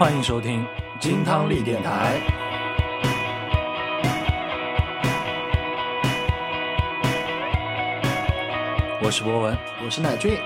[0.00, 0.64] 欢迎收听
[0.98, 2.22] 金汤力电台。
[9.02, 10.38] 我是博文，我是乃俊。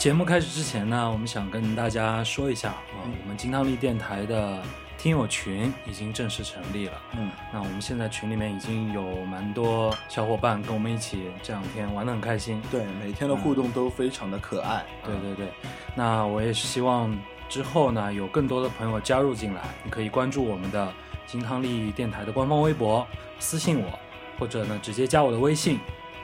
[0.00, 4.62] 节目开始之前呢，我们想跟大家说一下啊，我们金汤力电台的
[4.96, 7.02] 听友群已经正式成立了。
[7.18, 12.62] 嗯，那我们现在群里面已经有蛮多小伙伴跟我们一起这两天玩的很开心。
[12.70, 14.82] 对，每天的互动都非常的可爱。
[15.04, 15.52] 对对对，
[15.94, 17.14] 那我也是希望
[17.50, 19.60] 之后呢，有更多的朋友加入进来。
[19.84, 20.90] 你可以关注我们的
[21.26, 23.06] 金汤力电台的官方微博，
[23.38, 23.98] 私信我，
[24.38, 25.78] 或者呢直接加我的微信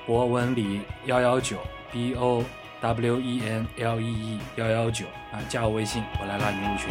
[0.07, 1.59] 博文里幺幺九
[1.93, 2.43] b o。
[2.83, 6.91] W E N L E E 幺幺九啊，加我微信，我来拉你入群。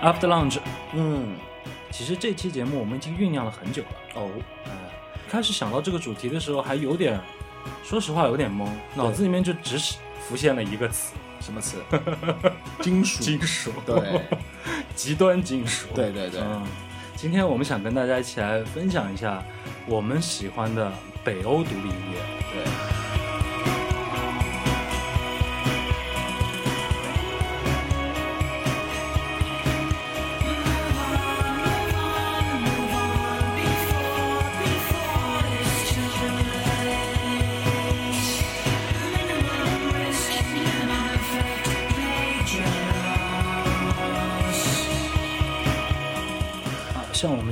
[0.00, 0.58] After lunch，
[0.92, 1.36] 嗯，
[1.90, 3.88] 其实这期节目我们已经酝酿了很久了。
[4.14, 4.30] 哦，
[4.64, 4.70] 呃，
[5.28, 7.20] 开始想到这个主题的时候，还有点，
[7.82, 9.96] 说实话有点懵，脑子里面就只是。
[10.28, 11.82] 浮现了一个词，什么词？
[12.80, 14.20] 金属，金属，对，
[14.94, 16.40] 极端金属，对对对。
[16.40, 16.64] 嗯，
[17.16, 19.42] 今天我们想跟大家一起来分享一下
[19.86, 20.92] 我们喜欢的
[21.24, 22.18] 北欧独立音乐，
[22.52, 22.91] 对。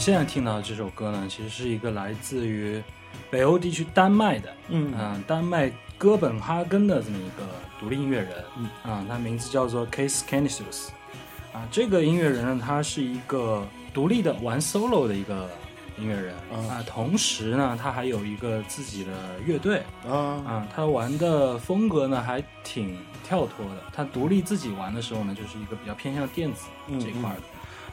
[0.00, 2.82] 们现在听到的这首歌呢，其实是一个来自于
[3.30, 4.94] 北欧地区丹麦的，嗯。
[4.98, 7.46] 嗯，丹麦哥本哈根的这么一个
[7.78, 8.70] 独立音乐人，嗯。
[8.82, 10.88] 啊，他名字叫做 Case Canisius，
[11.52, 15.50] 啊，这个音乐人呢，他是一个独立的玩 solo 的一个
[15.98, 19.12] 音乐人，啊，同时呢，他还有一个自己的
[19.44, 20.16] 乐队，啊。
[20.46, 27.42] 啊，他玩的风格呢还挺跳脱的，他独立自己玩的时候呢，就是一个比较偏向电子这一块的。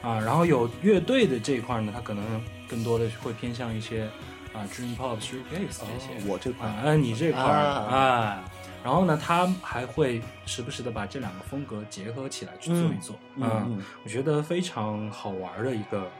[0.02, 2.24] 啊，然后有乐队的这一块呢，它可能
[2.68, 4.04] 更多的会偏向一些
[4.52, 6.30] 啊，dream pop、s h o e g a z e 这些。
[6.30, 8.44] 我这块，啊，你这块啊，
[8.84, 13.16] 然后呢，他还会时不时的把这两个风格结合起来去做一做。
[13.36, 16.10] 嗯，我觉得非常好玩的一个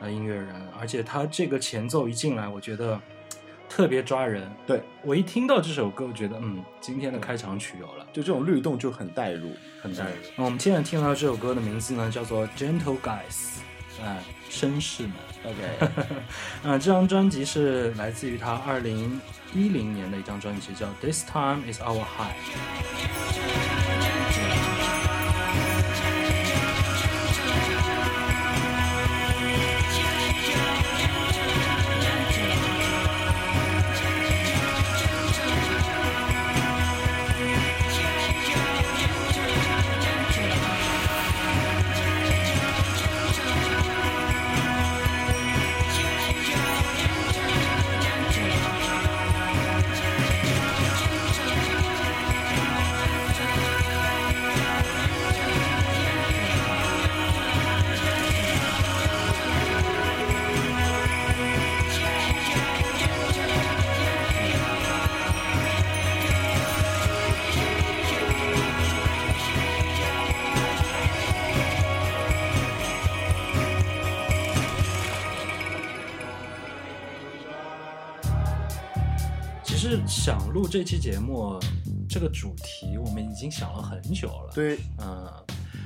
[0.00, 3.00] 呃音乐人，而且他这个前奏一进来，我觉得。
[3.68, 9.50] 特别抓人，对我一听到这首歌，我觉得嗯，今天的开场曲有了，就这种律动就很带入，
[9.80, 10.16] 很带入。
[10.36, 13.20] 那我们现在听到这首歌的名字呢，叫做《Gentle Guys》，
[14.02, 15.12] 哎，绅士们。
[15.44, 15.56] OK，
[16.62, 19.20] 嗯， 这张专辑是来自于他二零
[19.54, 22.36] 一零年的一张专辑，叫《This Time Is Our High》。
[80.72, 81.60] 这期节目，
[82.08, 84.50] 这个主题我们已经想了很久了。
[84.54, 85.30] 对，嗯，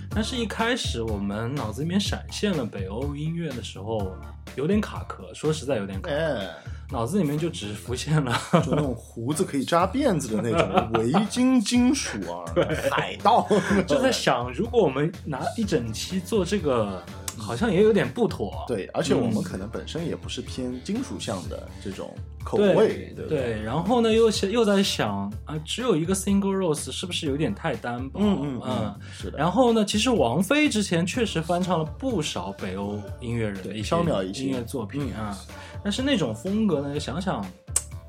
[0.08, 4.14] 但是一开始我们脑子里面闪现了北欧音乐的时候，
[4.54, 5.34] 有点卡壳。
[5.34, 6.48] 说实在，有点卡壳，
[6.92, 8.32] 脑子里面就只浮现了，
[8.64, 12.44] 就那种胡子可以扎辫子的那种围巾金属啊，
[12.92, 13.44] 海盗。
[13.88, 17.02] 就在想，如果我们拿一整期做这个。
[17.38, 22.12] 好像也有点不妥，对，而且我们可能本身也不是偏金属向的这种
[22.44, 23.62] 口味，对对。
[23.62, 28.20] 然后呢，又想又在想啊，只有一个 single rose 是不是有点太单薄？
[28.20, 29.38] 嗯嗯嗯，是的。
[29.38, 35.38] 然后呢，其实王菲之前确实翻唱了不少北欧音乐人的一些飘渺一些音乐作品啊，
[35.82, 37.44] 但是那种风格呢，想想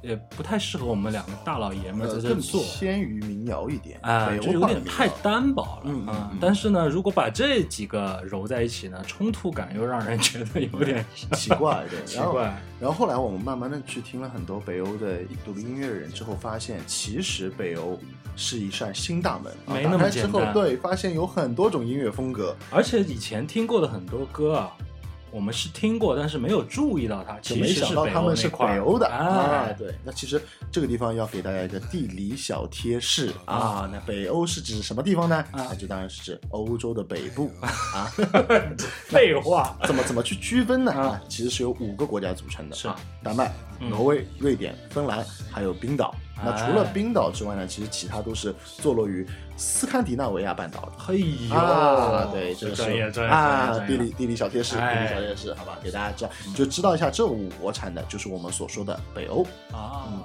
[0.01, 2.63] 也不太适合我们两个大老爷们儿在这做。
[2.63, 6.37] 偏于民谣一点，啊，北就有点太单薄了啊嗯！
[6.39, 11.03] 但是呢，如果把这几个揉在一起呢，冲突感又让人觉得有点
[11.33, 12.55] 奇怪，对， 奇怪。
[12.79, 17.99] 然后后来我们慢慢的去听了很多北欧的独立音乐人之后，发现其实北欧
[18.35, 24.71] 是一扇新大门，啊没那么简单对，发现有很多种音乐风格，而且以前听过的很多歌啊，
[25.31, 29.07] 我们是听过，但是没有注意到它，就没其实是北欧想到他们是北欧的。
[29.07, 29.73] 啊哎，。
[29.73, 30.41] 对，那其实
[30.71, 33.31] 这个地方要给大家一个地理小贴士。
[33.45, 35.35] 啊，那北欧是指什么地方呢？
[35.51, 35.67] 啊。
[35.69, 37.51] 那就当然是指欧洲的北部。
[37.61, 38.11] 啊。
[39.07, 40.91] 废话，怎么怎么去区分呢？
[40.91, 41.01] 啊。
[41.07, 42.87] 啊，其实是由五个国家组成的，是。
[42.87, 43.89] 啊，丹麦、嗯。
[43.89, 46.15] 挪威、瑞典、芬兰，还有冰岛。
[46.43, 49.25] 那除了哎冰岛之外呢，其实其他都是坐落于
[49.57, 50.91] 斯堪的纳维亚半岛的。
[50.97, 51.19] 嘿
[51.49, 52.83] 呦，啊，对，这个是
[53.23, 59.43] 啊，地理地理小贴士，地哎理小贴士，好吧，给大家知道，就知道一下这五国产的，就是我们所说的北欧。
[59.73, 60.07] 啊。
[60.07, 60.21] 嗯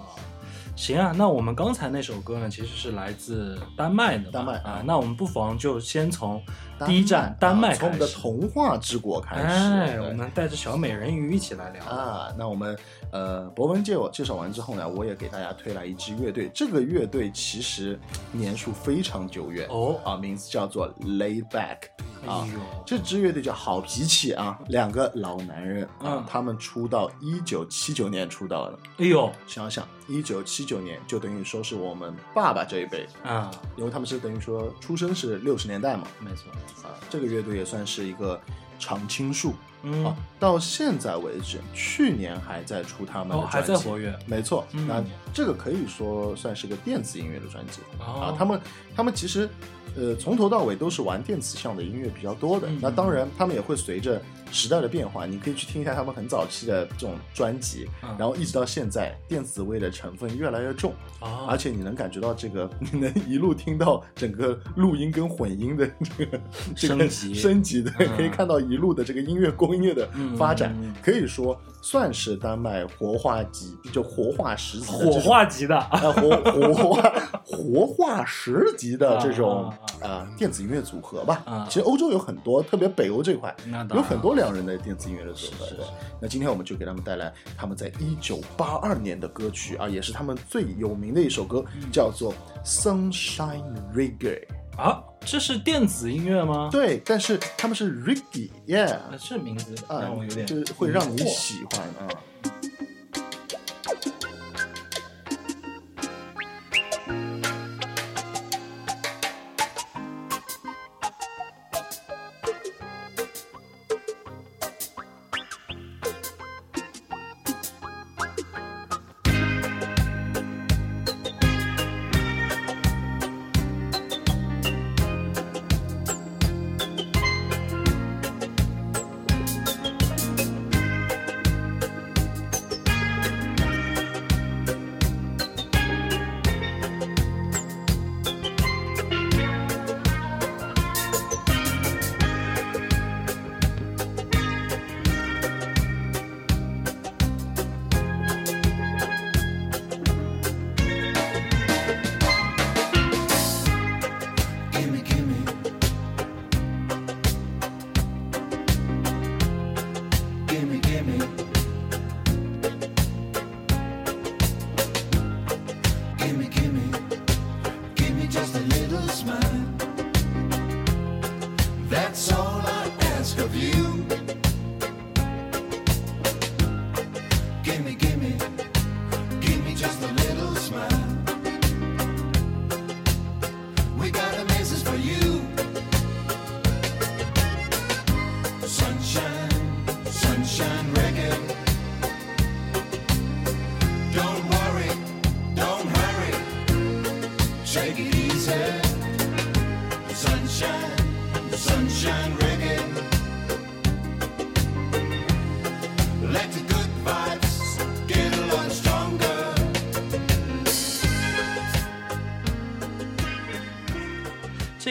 [0.74, 4.82] 行啊，那我们刚才那首歌呢，其实是来自丹麦的丹麦啊。
[4.84, 6.42] 那我们不妨就先从
[6.86, 8.08] 第一站丹麦啊从我们的。
[8.22, 9.42] 童话之国开始。
[9.42, 11.84] 哎，对我们带着小美人鱼一起来聊。
[11.84, 12.78] 啊，那我们
[13.10, 16.50] 呃，博文介我介绍完之后呢，我也给大家推来一支乐队。
[16.54, 17.98] 这个乐队其实
[18.30, 21.78] 年数非常久远哦啊，名字叫做 Laid Back
[22.26, 22.46] 啊
[22.86, 28.78] 这支乐队叫好脾气啊，两个老男人啊，嗯他们出道一九七九年出道的。
[28.98, 36.44] 哎呦，想想一九七九年，就等于说是我们爸爸这一辈，啊，因为他们是等于说出生是六十年代嘛，没错，
[36.82, 38.40] 啊，这个乐队也算是一个
[38.78, 39.54] 常青树
[39.84, 44.16] 嗯啊，，到现在为止，去年还在出他们的哦，还专辑，在活跃。
[44.26, 45.04] 没错，嗯那
[45.34, 48.34] 这个可以说算是个电子音乐的专辑、哦啊。
[48.38, 48.60] 他们
[48.94, 49.48] 他们其实
[49.96, 52.68] 呃从头到尾都是玩电子向的音乐比较多的。
[52.68, 58.14] 嗯那当然，他们也会随着时代的变化，你可以去听一下他们很早期的这种专辑，嗯。
[58.18, 66.40] 然后一直到现在，电子味的成分越来越重，啊而且你能感觉到这个， 你能一路听到整个录音跟混音的这个
[66.76, 68.16] 这个升级升级，的，嗯。
[68.16, 75.78] 可以看到一路的这个音乐工业的发展，可以说算是丹麦活化级，就活化石级的火化级的。
[75.90, 77.12] 呃活活化
[77.44, 79.70] 活化石级的这种
[80.00, 81.42] 啊电子音乐组合吧。
[81.44, 83.54] 啊其实欧洲有很多，特别北欧这块
[83.94, 85.66] 有很多两人的电子音乐的组合。
[85.66, 85.78] 对
[86.20, 92.32] 那今天我们就给他们带来他们在一九八二年的歌曲啊，也是他们最有名的一首歌，嗯叫做
[92.64, 94.46] 《Sunshine Reggae》。
[94.76, 96.68] 啊，这是电子音乐吗？
[96.72, 102.08] 对，但是他们是 Reggae，yeah，啊，这名字啊让我有点就是会让你喜欢啊。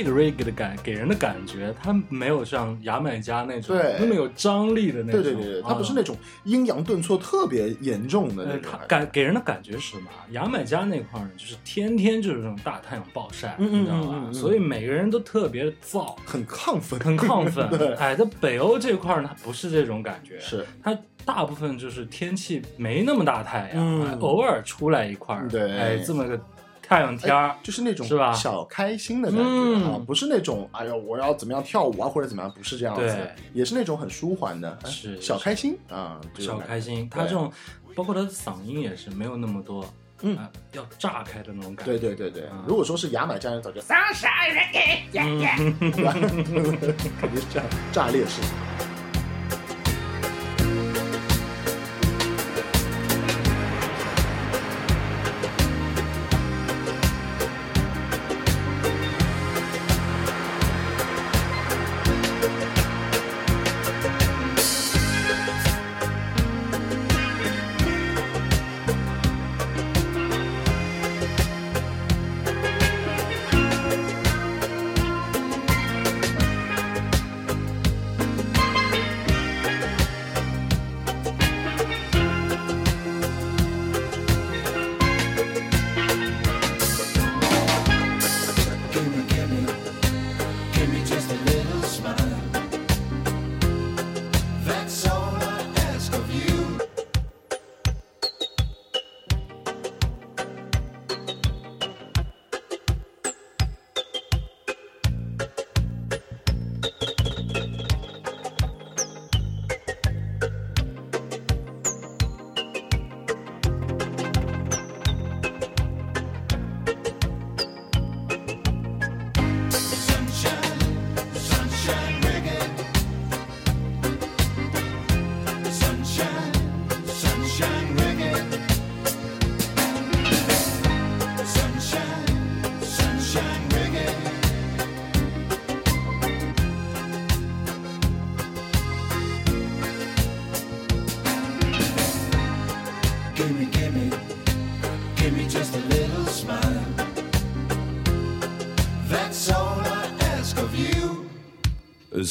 [0.03, 5.21] 这这个 reggae 的感给人的感觉，它没有像牙买加那种那么有张力的那种。
[5.21, 8.85] 对对对对，它不是啊那种阴阳顿挫特别严重的那呃，种它。
[8.87, 10.25] 感给人的感觉是什么啊？
[10.31, 14.29] 牙买加那块儿呢，就是天天就是这种大太阳暴晒，你知道吧？
[14.33, 17.69] 所以每个人都特别的燥，很亢奋，很亢奋。
[17.77, 25.35] 对哎，在北欧这块儿呢，它不是这种感觉，是它大部分就是天气没那么大太阳，偶尔出来一块
[25.79, 26.39] 哎，这么个
[26.91, 27.55] 太阳天儿。
[27.63, 37.51] 就是那种是吧小开心的感觉嗯啊，不是那种哎呦我要怎么样跳舞啊或者怎么样，不是这样子，也是那种很舒缓的，哎是小开心啊，小开心，他这种
[37.95, 39.85] 包括他的嗓音也是没有那么多，
[40.21, 41.97] 嗯啊要炸开的那种感觉。
[41.97, 44.11] 对对对对嗯，如果说是牙买加人，早就撒
[45.13, 45.39] 嗯，
[45.91, 46.13] 对吧？
[46.13, 48.41] 肯定是这样炸裂式。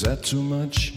[0.03, 0.90] That too much?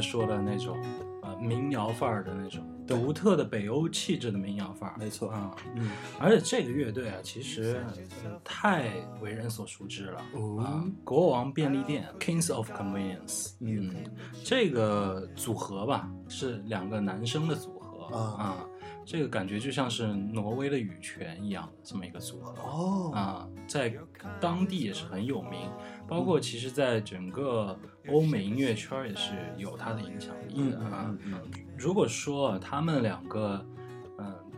[0.00, 0.78] 才说的那种
[1.22, 5.54] 呃民谣范儿的那种独特的北欧气质的民谣范儿，没错啊。
[5.76, 7.84] 嗯，而且这个乐队啊，其实、
[8.24, 8.90] 呃太
[9.20, 10.84] 为人所熟知了、哦啊！
[11.04, 13.94] 国王便利店 （Kings of Convenience），嗯
[14.42, 18.66] 这个组合吧是两个男生的组合啊
[19.04, 23.92] 这个感觉就像是挪威的羽泉一样的这么一个组合哦啊，在
[24.40, 25.68] 当地也是很有名，
[26.10, 30.78] 包括其实在整个欧美音乐圈也是有它的影响力的
[31.78, 33.79] 如果说他们两个，嗯、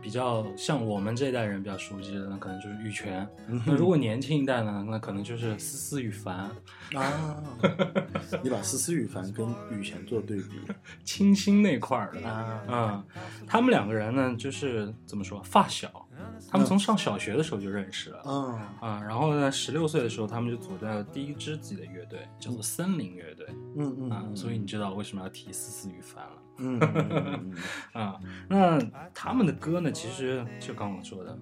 [0.03, 3.25] 比较像我们这一代人比较熟悉的，那可能就是羽泉。
[3.47, 6.51] 嗯那如果年轻一代呢，那可能就是思思羽凡，
[6.93, 7.41] 啊，
[8.43, 10.59] 你把思思羽凡跟羽泉做对比
[11.05, 12.27] 清新那块儿的。
[12.27, 13.03] 啊，嗯，
[13.47, 16.05] 他们两个人呢，就是怎么说，发小，
[16.51, 18.21] 他们从上小学的时候就认识了。
[18.25, 24.23] 嗯啊，然后呢，十六岁的时候，他们就组在了第一支自己的乐队，叫做森林乐队嗯嗯啊。
[24.27, 26.42] 嗯，所以你知道为什么要提思思羽凡了。
[26.63, 27.53] 嗯
[27.91, 28.79] 啊，那
[29.13, 31.37] 他们的歌呢，其实就刚我说的，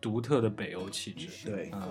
[0.00, 1.48] 独特的北欧气质。
[1.48, 1.70] 对。
[1.70, 1.88] 啊、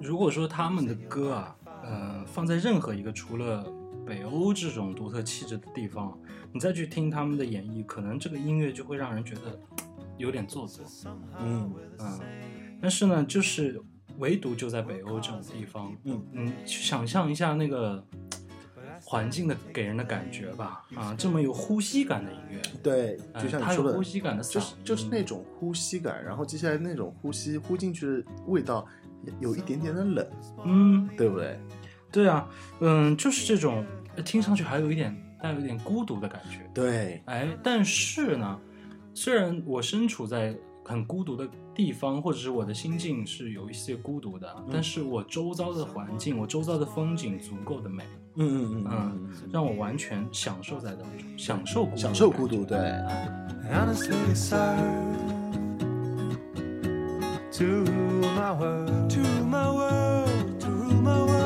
[0.00, 3.64] 如果说他们的歌啊，呃，放在任何一个除了
[4.06, 6.18] 北欧这种独特气质的地方，
[6.52, 9.58] 你再去听他们的演绎，可能这个音乐就会让人觉得
[10.18, 10.84] 有点做作。
[11.40, 11.72] 嗯。
[11.98, 12.20] 嗯，
[12.80, 13.80] 但是呢，就是
[14.18, 16.22] 唯独就在北欧这种地方，嗯。
[16.32, 18.04] 嗯，去想象一下那个
[19.12, 25.22] 环境的给人的感觉吧，啊，这么有呼吸感的音乐，对，哎就像你说的它有呼，吸感的嗓，就是就是那。
[25.22, 28.86] 种呼吸感，然后接下来那种呼吸呼进去的味道
[29.38, 30.26] 有一点点的冷，
[30.64, 31.60] 嗯，对不对？
[32.10, 32.48] 对啊，
[32.80, 33.84] 嗯，就是这种
[34.16, 38.58] 呃听上去还有一点带有一点孤独的感觉，对，哎，但是呢，
[39.14, 48.04] 虽然我身处在很孤独的地方，或者是我的心境是有一些孤独的，但是我周遭的环境，我周遭的风景足够的美，
[48.36, 52.78] 嗯嗯嗯嗯，让我完全享受在当中，享受孤独，享受孤独，对。
[53.70, 54.76] honestly serve
[57.52, 57.84] to
[58.36, 60.68] my world, to my world, to
[61.02, 61.41] my world,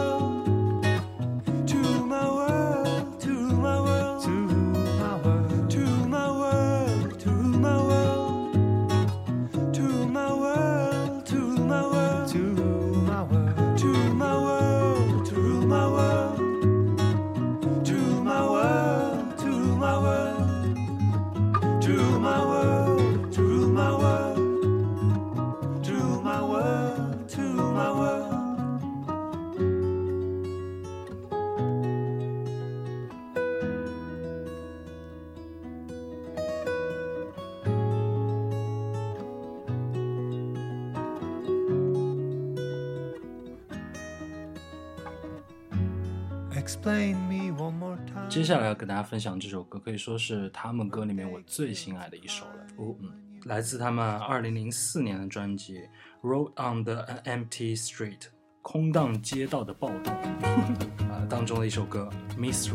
[48.37, 52.67] 接下来要跟大家分享这首歌，可以说是他们歌里面我最心爱的一首了。
[52.77, 53.11] 哦，嗯，
[53.47, 55.79] 来自他们二零零四年的专辑
[56.21, 58.19] 《Road on the Empty Street》
[58.61, 60.13] 空荡街道的暴动
[61.09, 62.71] 啊当中的一首歌《Miss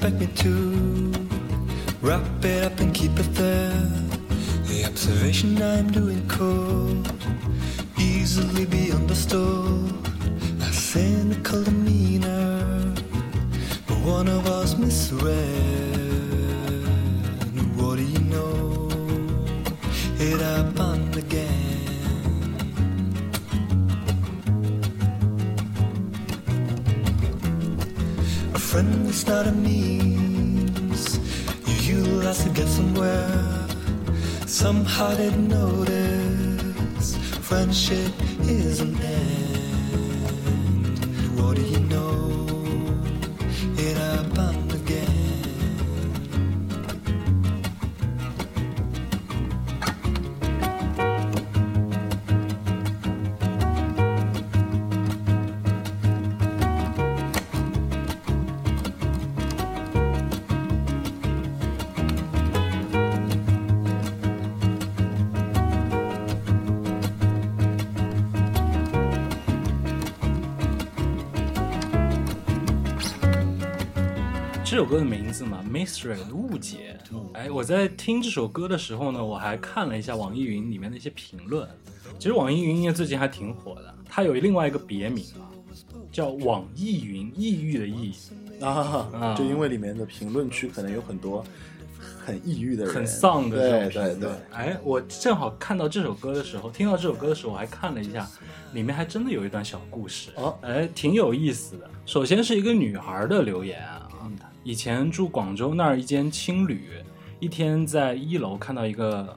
[0.00, 1.12] expect me to
[2.00, 3.72] wrap it up and keep it there.
[4.68, 6.07] The observation I'm doing
[74.88, 76.98] 歌的名字嘛，Mystery 误解。
[77.34, 81.68] 哎，我在听这首歌的时候呢，我还看了一下网易云里面的一些评论。
[82.18, 85.44] 其实网易云音乐最近还挺火的，它有另外一个别名啊，
[86.10, 88.14] 叫网易云，抑郁的抑，
[88.62, 91.44] 啊啊，就因为里面的评论区可能有很多
[92.24, 94.30] 很抑郁的人，很丧的这种对对对。
[94.52, 98.26] 哎，我正好看到这首歌的时候，听到这首歌的时候，我还看了一下，
[98.72, 101.88] 里面还真的有一段小故事，哦哎，挺有意思的。
[102.06, 104.07] 首先是一个女孩的留言啊，
[104.68, 106.90] 以前住广州那儿一间青旅，
[107.40, 109.34] 一天在一楼看到一个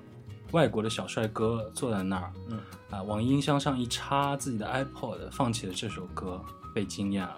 [0.52, 6.44] 外国的小帅哥坐在那儿，嗯，啊，往音箱上一插自己的 iPod，放起了这首歌，
[6.76, 7.38] 被惊艳了。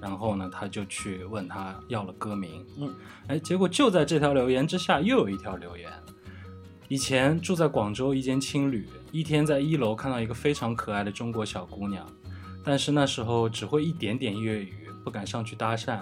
[0.00, 2.94] 然后呢，他就去问他要了歌名，嗯，
[3.26, 5.92] 哎，结果就在这条留言之下又有一条留言。
[6.86, 12.06] 以前住在广州一间青旅，一天在一楼看到一个非常可爱的中国小姑娘，
[12.62, 15.98] 但是那时候只会一点点粤语，不敢上去搭讪，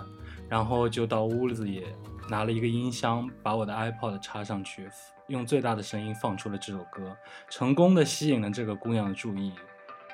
[0.50, 1.84] 然后就到屋子里
[2.28, 4.88] 拿了一个音箱，把我的 iPod 插上去，
[5.28, 7.16] 用最大的声音放出了这首歌，
[7.48, 9.52] 成功的吸引了这个姑娘的注意。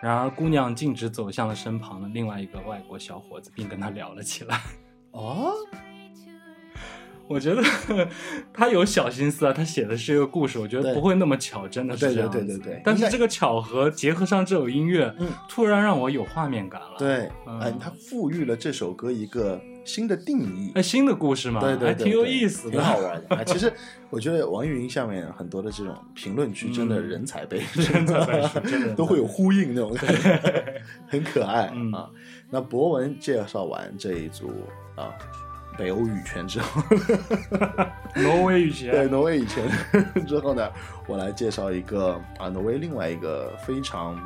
[0.03, 4.61] 然而，姑娘径直走向了身旁的另外一个外国小伙子，并跟他聊了起来。
[5.12, 5.55] 哦，
[7.27, 7.62] 我觉得
[8.53, 12.38] 他有小心思啊，他写的是一个故事，我觉得不会那么巧，真的是对这样子。
[12.38, 20.72] 对对对对但是这个巧合结合上这首音乐，嗯突然让我有画面感了。，对，嗯嗯，他赋予了这首歌一个新的定义。
[20.75, 23.37] 哎，新的故事嘛，对对对，还挺有意思的，挺好玩的。
[23.37, 23.72] 啊， 其实
[24.11, 27.59] 我觉得网易云下面很多的这种评论区真的嗯人才辈，
[27.92, 32.11] 人才辈出真的都会有呼应那种感觉， 很可爱嗯啊。
[32.51, 34.51] 那博文介绍完这一组
[34.96, 35.09] 啊
[35.77, 36.83] 北欧羽泉之后，
[38.16, 38.90] 挪威羽泉。
[38.92, 39.64] 对挪威羽泉
[40.27, 40.68] 之后呢，
[41.07, 44.16] 我来介绍一个啊挪威另外一个非常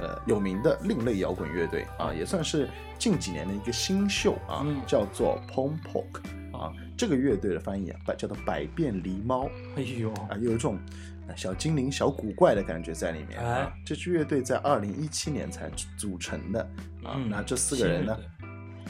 [0.00, 6.72] 呃有名的另类摇滚乐队啊，也算是近几年的一个新秀啊，嗯叫做 Pompok 啊。
[6.96, 10.78] 这个乐队的翻译啊，百叫做百变狸猫哎呦，啊，有一种
[11.26, 13.72] 呃小精灵、小古怪的感觉在里面啊哎。
[13.84, 16.60] 这支乐队在二零一七年才组组成的
[17.02, 17.14] 啊。
[17.16, 18.16] 嗯那这四个人呢？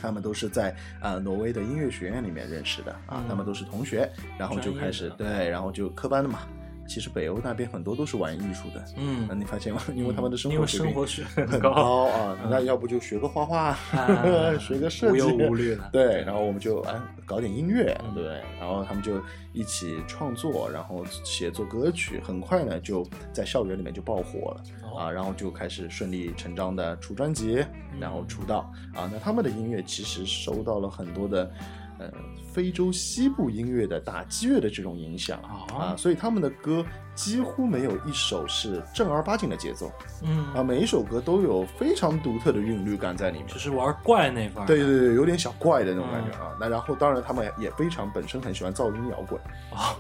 [0.03, 6.41] 他们都是在啊、挪威的音乐学院里面认识的啊，嗯他们都是同学，然后就开始对，然后就科班的嘛。
[6.87, 9.81] 其实北欧那边很多都是玩艺术的，嗯那你发现吗？
[9.95, 10.95] 因为他们的生活水平
[11.27, 11.71] 很很高
[12.09, 16.95] 啊，嗯那要不就学个画画， 啊学个设计，无忧无虑的对，然后我们就哎
[17.25, 18.25] 搞点音乐，嗯对？
[18.61, 19.21] 然后他们就
[19.53, 24.63] 一起创作，然后写作歌曲，很快呢就在校园里面就爆火了。
[24.83, 27.65] 哦啊，然后就开始顺理成章的出专辑，
[27.99, 29.11] 然后出道啊。
[29.13, 31.51] 那他们的音乐其实收到了很多的，
[31.99, 32.11] 呃，
[32.53, 39.91] 非洲西部音乐的打击乐的这种影响啊啊，所以他们的歌几乎没有一首是正儿八经的节奏
[40.23, 43.47] 嗯啊，每一首歌都有非常独特的韵律感在里面。
[43.47, 44.67] 就是玩怪那块儿。
[44.67, 46.57] 对对对，有点小怪的那种感嗯觉啊。
[46.59, 49.41] 那然后当然他们也非常本身很喜欢噪音摇滚
[49.73, 49.95] 啊，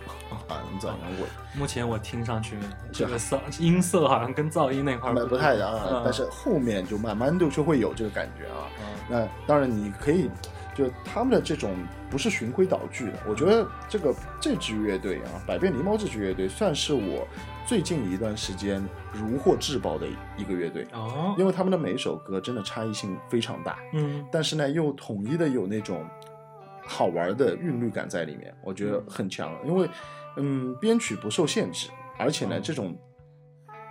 [0.49, 1.29] 啊，噪音摇滚。
[1.57, 2.57] 目前我听上去
[2.93, 8.67] 这个嗓音色好像跟噪音那块儿不不太啊，嗯但是后面就慢慢就就会有这个感觉啊。
[8.81, 10.31] 嗯那当然你可以，
[10.75, 11.75] 就他们的这种
[12.11, 17.27] 不是循规蹈矩的，我觉得这个这支乐队啊，百变狸猫这支乐队算是我
[17.67, 20.07] 最近一段时间如获至宝的
[20.37, 24.27] 一个乐队，哦，因为他们的每一首歌真的差异性非常大，嗯。
[24.31, 26.05] 但是呢又统一的有那种
[26.87, 29.57] 好玩的韵律感在里面，我觉得很强。
[29.65, 29.89] 因为
[30.37, 32.97] 嗯，编曲不受限制，而且呢嗯这种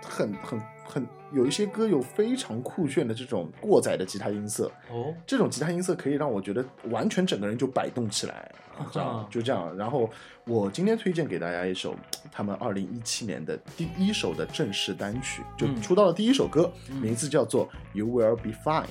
[0.02, 8.50] 很很很有一些歌有非常酷炫的这种过载的吉他音色，哦，这种吉他音色可以让我觉得完全整个人就摆动起来，
[8.92, 9.76] 这样就这样。
[9.76, 10.08] 然后
[10.44, 11.96] 我今天推荐给大家一首
[12.30, 18.84] 他们二零一七年的第一首的正式单曲，就嗯出道的第一首歌，嗯名字叫做《You Will Be Fine》，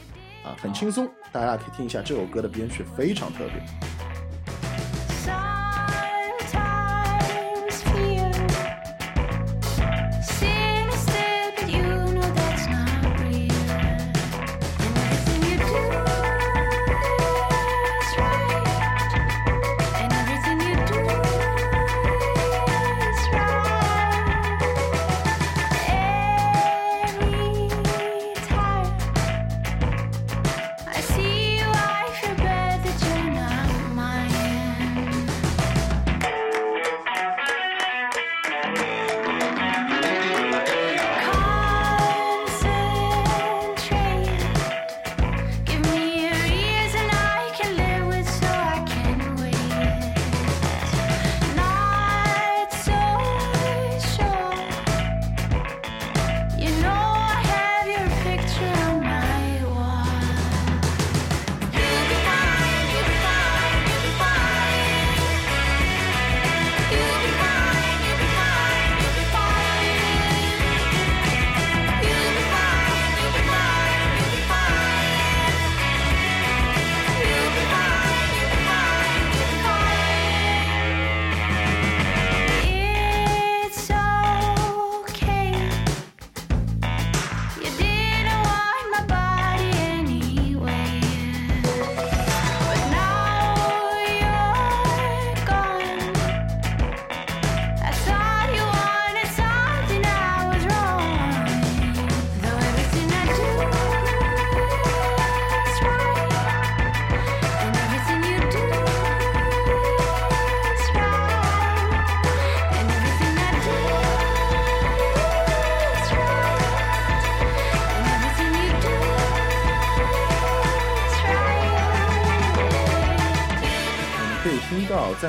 [0.43, 3.92] 啊，很轻松，大家可以听一下这首歌的编曲非常特别。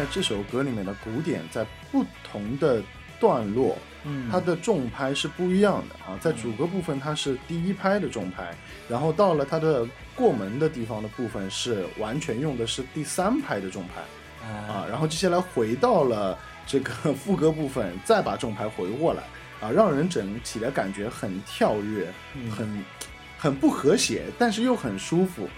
[0.04, 2.82] 在这首歌里面的鼓点在不同的
[3.18, 4.28] 段落，嗯。
[4.30, 6.18] 它的重拍是不一样的啊。
[6.20, 8.54] 在主歌部分，它是第一拍的重拍，
[8.86, 14.02] 然后到了它的过门的地方的部分是完全用的是第三拍的重拍
[14.46, 14.52] 哎。
[14.68, 19.22] 啊，然后接下来回到了这个副歌部分，再把重拍回过来
[19.62, 22.50] 啊，让人整体的感觉很跳跃，嗯。
[22.50, 22.84] 很
[23.38, 25.48] 很不和谐，但是又很舒服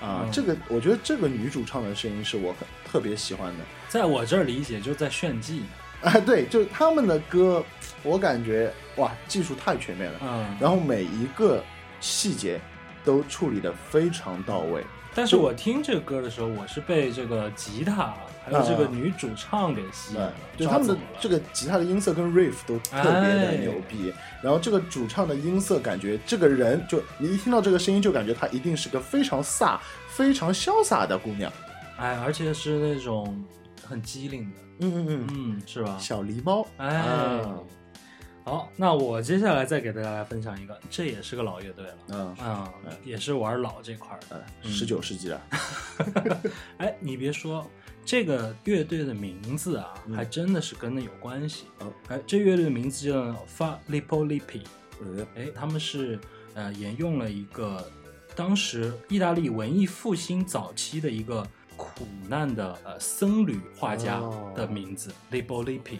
[0.00, 0.22] 啊。
[0.24, 3.64] 嗯这个我觉得这个女主唱的声音是我很特别喜欢的。
[3.88, 5.66] 在我这儿理解就在炫技呢。
[6.02, 7.62] 啊，对，就是他们的歌，
[8.02, 11.62] 我感觉哇，技术太全面了，嗯，然后每一个
[12.00, 12.58] 细节
[13.04, 14.82] 都处理的非常到位。
[15.14, 18.14] 但是我听这个歌的时候，我是被这个吉他
[18.50, 23.56] 还有这个女主唱给吸引对了，，就他们的这个吉他的音色跟 riff 都特别的哎。
[23.56, 31.52] 牛逼，然后这个主唱的音色感觉这个人就你一听到这个声音就感觉她一定是个非常飒、非常潇洒的姑娘。
[31.96, 33.44] 哎，而且是那种
[33.86, 35.96] 很机灵的，嗯嗯嗯，嗯，是吧？
[35.98, 36.96] 小狸猫，哎。
[36.96, 37.54] 啊，
[38.42, 42.34] 好，那我接下来再给大家来分享一个，这也是个老乐队了，嗯。
[42.36, 42.72] 啊、
[43.04, 44.42] 也是玩老这块儿的。
[44.62, 45.40] 呃，十九世纪的，
[46.78, 47.70] 哎，你别说，
[48.10, 51.66] 这个乐队的名字啊，嗯还真的是跟那有关系。
[51.78, 53.14] 哦哎，这乐队的名字叫
[53.46, 54.62] Fa Lipo Lipi。
[55.00, 56.18] 呃，哎，他们是
[56.54, 57.88] 呃沿用了一个
[58.34, 61.46] 当时意大利文艺复兴早期的一个
[61.76, 65.98] 苦难的呃僧侣画家哦的名字、Lipo Lipi，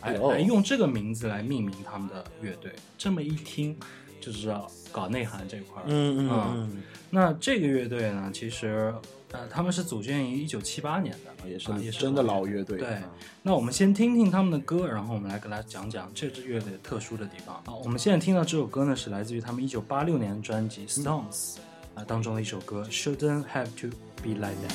[0.00, 2.72] 哎，哦来用这个名字来命名他们的乐队。
[2.96, 3.78] 这么一听
[4.18, 5.84] 就知道搞内涵这块儿。
[5.88, 8.94] 嗯嗯嗯那这个乐队呢，其实
[9.32, 13.02] 呃他们是组建于一九七八年的，嗯，也是啊也是真的老乐队，对啊
[13.42, 17.62] 那我们先听听他们的歌，然后我们来跟大家讲讲这支乐队特殊的地方。
[17.64, 21.54] 好，我们现在听到这首歌呢，是来自于他们一九八六年的专辑《Stones》
[21.94, 23.88] 啊当中的一首歌《Shouldn't Have to
[24.22, 24.72] Be Like That》。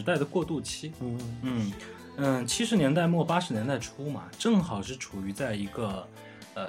[0.00, 0.92] 时代的过渡期。
[1.00, 1.72] 嗯嗯
[2.16, 6.06] 嗯，七十年代末八十年代初嘛，正好是处于在一个
[6.54, 6.66] 呃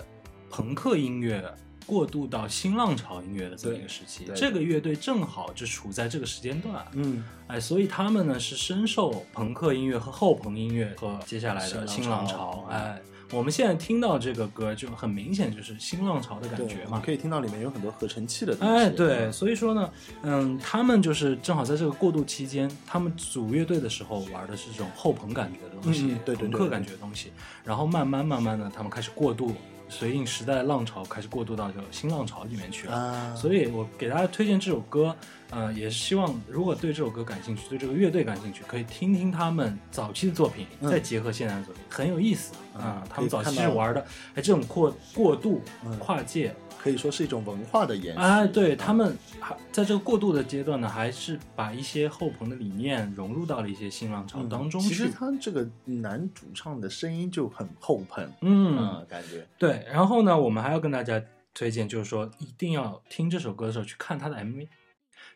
[0.50, 1.44] 朋克音乐
[1.86, 4.30] 过渡到新浪潮音乐的这么一个时期。
[4.36, 6.86] 这个乐队正好就处在这个时间段。
[6.92, 13.02] 嗯，哎，所以他们呢是深受朋克音乐和后朋音乐和接下来的新新浪潮浪潮。
[13.32, 17.02] 哎，我们现在听到这个歌就很明显就是新浪潮的感，觉嘛。
[17.04, 19.90] 可以听到里面有很多合成器的东西，哎，对，所以说呢，
[20.24, 27.32] 嗯，他们就是正好在这个过渡期间，他们组乐队的时候玩的是这种后朋感觉的东西，嗯对对对朋克感觉的东西，
[27.64, 29.54] 然后慢慢慢慢的，他们开始过渡，
[29.92, 32.96] 随应时代的浪潮，开始过渡到这个新浪潮里面去了。
[32.96, 35.16] 啊，所以我给大家推荐这首歌，
[35.50, 44.02] 呃，也是希望如果对这首歌感兴趣，对这个乐队感兴趣，可以听听他们早期的作品，嗯再结合现在的作品，很有意思啊、嗯他们早期玩的，
[44.34, 48.20] 哎，这种过过渡、嗯跨界，可以说是一种文化的延续。
[48.20, 55.10] 哎，对他们还在这个过渡的阶段呢，还是把一些后朋的理念融入到了一些新浪潮嗯当中其实。
[55.12, 59.86] 他这个男主唱的声音就很后朋，嗯，嗯，感觉对。
[59.92, 61.22] 然后呢，我们还要跟大家
[61.54, 64.68] 推荐，就是说一定要听这首歌的时候去看他的 MV。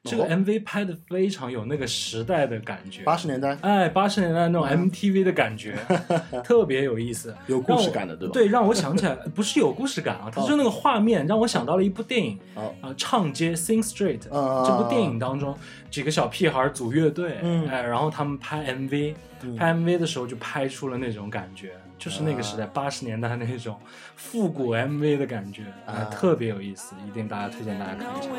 [0.05, 3.57] 这个哦 MV 拍的非常有那个时代的感觉，八十年代。
[3.61, 4.89] 哎，八十年代那种嗯。
[4.89, 5.75] MTV 的感觉，
[6.43, 8.33] 特别有意思，有故事感的，对吧？
[8.33, 12.73] 对，让我想起来，不是有故事感啊， 它就是那个画面让我想到了一部电影，哦。
[12.81, 15.55] 啊，唱街 Sing Street 啊这部电影当中，
[15.89, 17.67] 几个小屁孩组乐队，嗯。
[17.67, 19.55] 哎，然后他们拍 MV，嗯。
[19.55, 23.79] 拍 MV 的时候就拍出了那种感觉，就是那个时代八十年代那种
[24.15, 25.93] 复古 MV 的感觉，啊。
[25.95, 28.29] 哎特别有意思，一定大家推荐大家看一 know 下。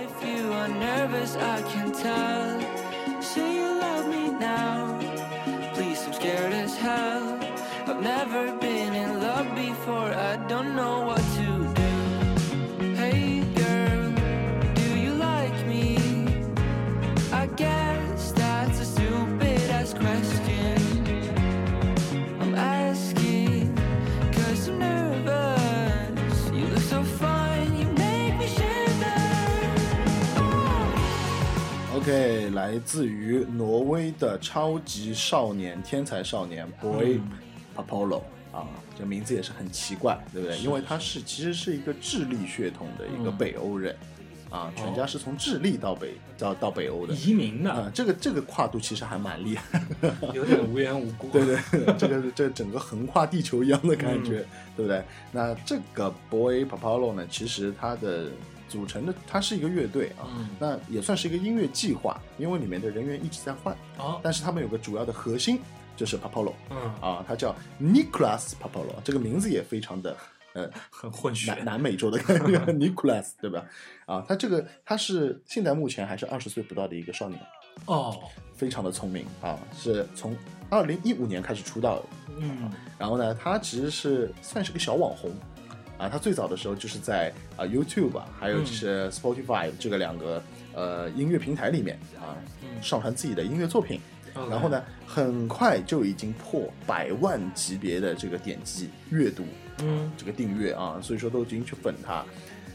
[32.56, 37.20] 来自于挪威的超级少年、天才少年 Boy
[37.76, 38.66] Apollo、啊，
[38.98, 40.58] 这名字也是很奇怪，对不对？
[40.60, 43.94] 因为他是其实是一个智利血统的一个北欧人，
[44.48, 47.12] 啊，全家是从智利到北到到北欧的。
[47.12, 49.82] 移民的，啊，这个这个跨度其实还蛮厉害，
[50.32, 51.28] 有点无缘无故。
[51.28, 55.04] 对对，对这个这整个横跨地球一样的感觉，对不对？
[55.30, 58.30] 那这个 Boy Papalo 呢，其实他的
[58.68, 65.60] 组成的它是一个乐队啊，嗯那也算是一个音乐计划，因为里面的人员一直在换，哦，但是他们有个主要的核心
[65.96, 70.16] 就是 Papolo，嗯，啊，他叫 Nicolas Papolo，这个名字也非常的
[70.52, 71.64] 呃很混血南。
[71.64, 73.64] 南美洲的感觉， Nicolas 对吧？
[74.06, 77.40] 啊，他这个他是现在目前还是二十岁不到的一个少年。
[77.84, 78.18] 哦，
[78.54, 80.34] 非常的聪明啊，是从
[80.70, 82.04] 二零一五年开始出道的。
[82.38, 85.30] 嗯，然后呢，他其实是算是个小网红
[85.98, 86.08] 啊。
[86.08, 90.42] 他最早的时候就是在啊 YouTube 啊，还有就是 Spotify 这个两个
[90.74, 94.00] 呃音乐平台里面啊嗯上传自己的音乐作品。
[94.50, 99.42] 然后呢，很快就已经破百万级别的这个点击阅读，
[99.78, 102.22] 嗯，这个订阅啊，所以说都已经去粉他。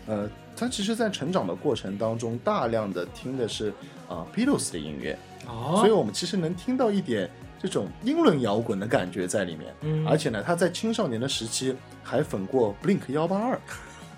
[0.07, 3.71] 呃，他其实，在成长的过程当中，大量的听的是
[4.10, 5.15] 啊、Beatles 的音乐，
[5.47, 7.29] 哦，所以我们其实能听到一点
[7.62, 9.74] 这种英伦摇滚的感觉在里面。
[9.82, 13.60] 嗯而且呢，他在青少年的时期还粉过 Blink 幺八二。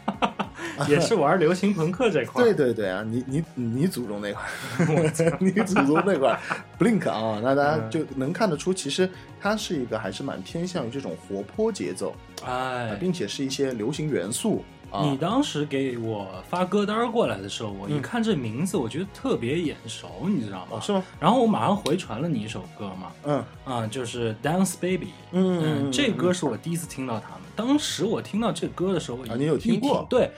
[0.90, 2.44] 也是玩流行朋克这块儿。
[2.46, 4.42] 对对对啊，你你你祖宗那块
[4.86, 6.40] 儿，你祖宗那块儿，
[6.78, 12.14] Blink 啊，那大家就能看得出，其实它是一个还是蛮偏向于这种活泼节奏
[12.46, 14.73] 啊，哎，并且是一些流行元素啊。
[15.02, 20.68] 你当时给我发歌单过来的时候，我一嗯看这名字，我觉得特别眼熟，你知道吗？
[20.72, 21.04] 哦，是吗？
[21.20, 25.08] 然后我马上回传了你一首歌嘛，嗯啊，就是《Dance Baby》。
[25.32, 27.40] 嗯嗯，这歌是我第一次听到他们。
[27.56, 30.30] 当时我听到这歌的时候，啊你有听一过对，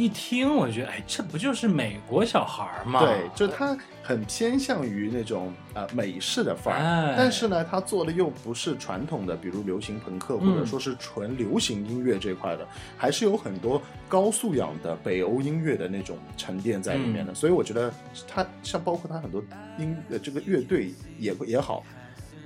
[0.00, 3.00] 一听我就觉得，哎，这不就是美国小孩儿吗？
[3.00, 17.34] 对，就他很偏向于那种呃美式的范儿，哎但是呢，他做的又不是传统的，比如流行朋克或者嗯说是纯流行音乐这块的，还是有很多高素养的北欧音乐的那种沉淀在里面嗯的。
[17.34, 17.92] 所以我觉得
[18.26, 19.44] 他像包括他很多
[19.78, 21.84] 音呃这个乐队也也好。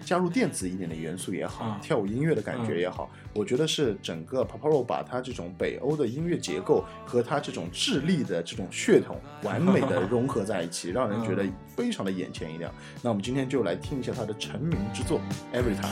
[0.04, 12.72] 加入电子一点的元素也好，嗯跳舞音乐的感觉也好，我觉得是整个 Paparo 把它这种北欧的音乐结构和它这种智利的这种血统 完美的融合在一起，让人觉得非常的眼前一亮。
[13.02, 15.20] 那我们今天就来听一下他的成名之作
[15.56, 15.88] 《Every Time》。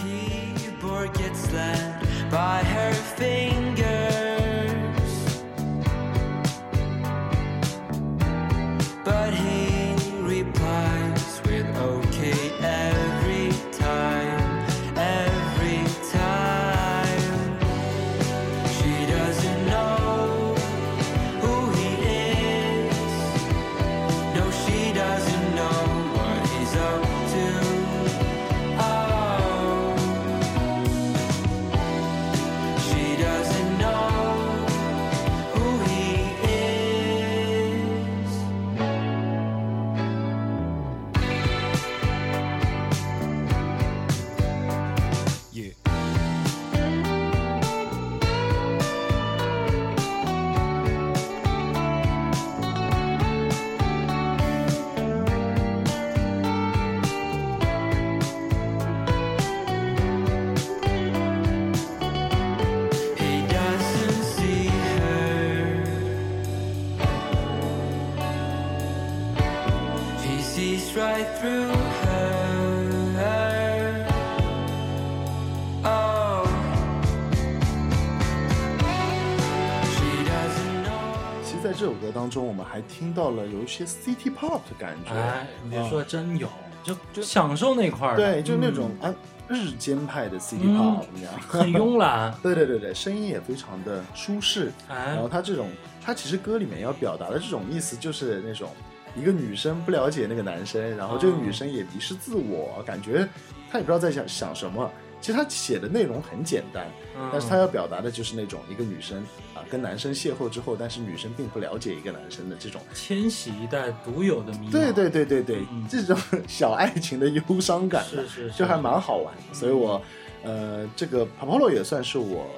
[82.22, 85.12] 当中，我们还听到了有一些 City Pop 的感觉。
[85.12, 86.48] 哎，你说真有，
[86.84, 89.10] 就就享受那块儿，对，就那种嗯。
[89.10, 89.14] 啊
[89.48, 91.32] 日间派的 City 嗯 Pop，你知道？
[91.46, 94.72] 很慵懒， 对对对对，声音也非常的舒适。
[94.88, 95.08] 哎。
[95.08, 95.68] 然后，他这种，
[96.00, 98.70] 他其实歌里面要表达的这种意思，就是那种
[99.14, 103.28] 一个女生不了解那个男生，然后这个女生也迷失自我，感觉
[103.70, 104.90] 她也不知道在想想什么，
[105.22, 107.30] 其实他写的内容很简单，嗯。
[107.32, 109.22] 但是他要表达的就是那种一个女生
[109.54, 118.58] 啊跟男生邂逅之后，但是女生并不了解一个男生的这种，千禧一代独有的对对对对对，嗯这种小爱情的忧伤感，是是是。
[118.58, 119.32] 就还蛮好玩。
[119.52, 120.02] 所以我
[120.42, 122.50] 呃，这个 Papolo 也算是我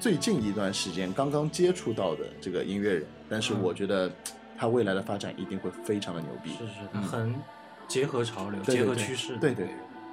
[0.00, 3.62] 最近一段时间刚刚接触到的这个音乐人，但是嗯。
[3.62, 4.10] 我觉得
[4.58, 6.50] 他未来的发展一定会非常的牛逼。
[6.58, 7.02] 是是，嗯。
[7.02, 7.34] 很
[7.86, 8.84] 结合潮流，结对对。
[8.84, 9.68] 对合趋势，对对，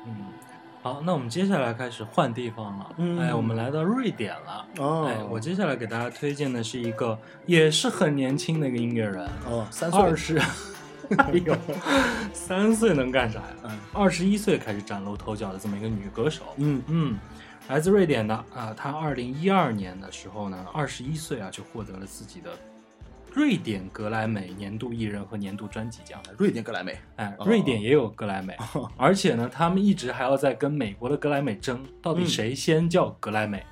[0.05, 0.15] 嗯。
[0.87, 2.95] 好，那我们接下来开始换地方了。
[2.95, 4.65] 嗯哎，我们来到瑞典了。
[4.77, 10.37] 哦，哎，我接下来给大家推荐的是一个也是很年轻的一个音乐人，哦三岁二十，
[11.17, 11.53] 哎呦，
[12.31, 13.55] 三岁能干啥呀？
[13.65, 16.43] 嗯二十一岁开始崭露头角的这么一个女歌手。
[16.55, 17.17] 嗯嗯，
[17.67, 22.51] 来自瑞典的啊，她二零一二年的时候呢，二十一岁啊就获得了自己的
[23.37, 26.19] 瑞典格莱美年度艺人和年度专辑奖。
[26.39, 26.97] 瑞典格莱美。
[27.17, 27.45] 哎，哦。
[27.45, 28.57] 瑞典也有格莱美，
[28.97, 33.63] 而且呢，他们一直还要在跟美国的格莱美争，到底嗯谁先叫格莱美？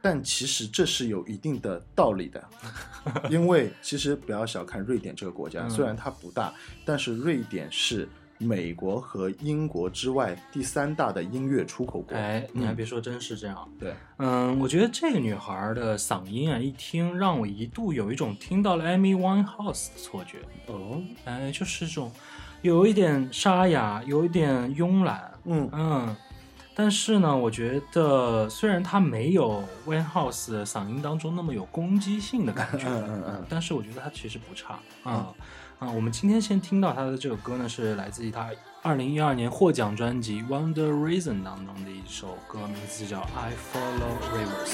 [0.00, 2.42] 但其实这是有一定的道理的，
[3.28, 5.70] 因为其实不要小看瑞典这个国家，嗯。
[5.70, 6.50] 虽然它不大，
[6.86, 8.08] 但是瑞典是
[8.38, 12.16] 美国和英国之外第三大的音乐出口国。
[12.16, 13.68] 哎，你还嗯别说，真是这样。
[13.78, 20.38] 对，嗯，我觉得这个女孩的嗓音啊，一听让我一度有一种听到了 Amy Winehouse 的错觉。
[20.66, 22.10] 哦，哎，就是这种
[22.62, 26.16] 有一点沙哑，有一点慵懒，嗯嗯。
[26.76, 35.32] 但是呢，我觉得虽然她没有 Winehouse 的嗓音当中那么有攻击性的感觉，嗯嗯嗯但是我觉得她其实不差啊
[35.92, 38.50] 我们今天先听到他的这首歌呢，是来自于他
[38.82, 44.70] 二零一二年获奖专辑《Wonder Reason》当中的一首歌，名字叫《I Follow Rivers》。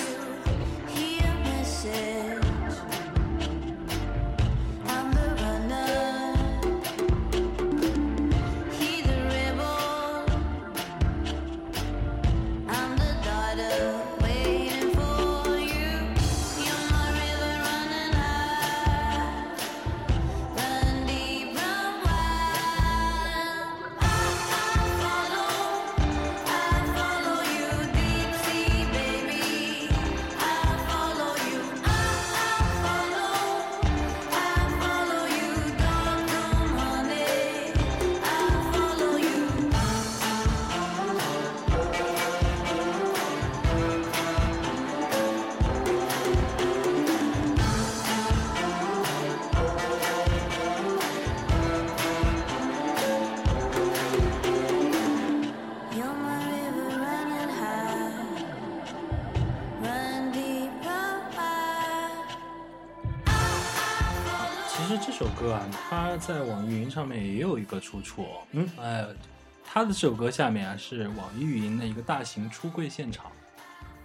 [66.32, 68.24] 在网易云上面也有一个出处。
[68.52, 69.04] 嗯，哎，
[69.64, 73.26] 他的这首歌下面啊是网易云的一个大型出柜现场。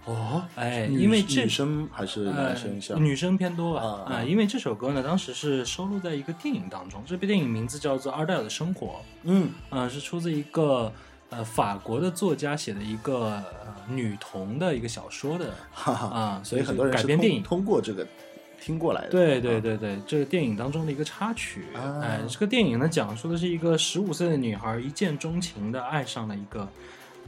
[0.06, 2.98] 哦，哎，因为这女生还是男生呃？
[2.98, 3.80] 女生偏多吧？
[3.80, 8.86] 啊啊、啊因为这首歌呢，当时是收录在一个电影当中，这部电影名字叫做《二代的生活》。
[9.22, 10.92] 嗯嗯，是出自一个
[11.30, 17.42] 呃法国的作家写的一个呃女童的一个小说的哈哈啊，所以很多人改编电影。
[17.42, 18.06] 通过这个
[18.66, 19.10] 听过来的。
[19.10, 26.68] 对对啊，对对，这个电影当中的一个插曲，啊哎，这个电影呢讲述的是一个十五岁的女孩一见钟情的爱上了一个，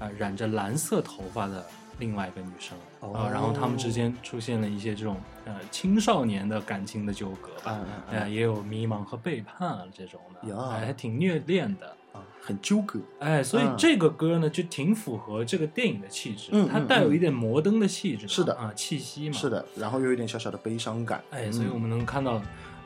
[0.00, 1.64] 呃，染着蓝色头发的
[2.00, 11.96] 另外一个女生啊、哦然后他们之间出现了一些这种呃青少年的感情的纠葛吧，啊啊啊呃，也有迷茫和背叛啊这种的，还挺虐恋的。
[12.48, 12.98] 啊，很纠葛。
[13.18, 19.50] 哎，所以嗯这个歌呢，就挺符合这个电影的气质，它带有一点摩登的气质，是的啊，气息嘛，是。
[19.50, 21.22] 的，然后又有一点小小的悲伤感。
[21.30, 22.40] 哎，所以嗯我们能看到，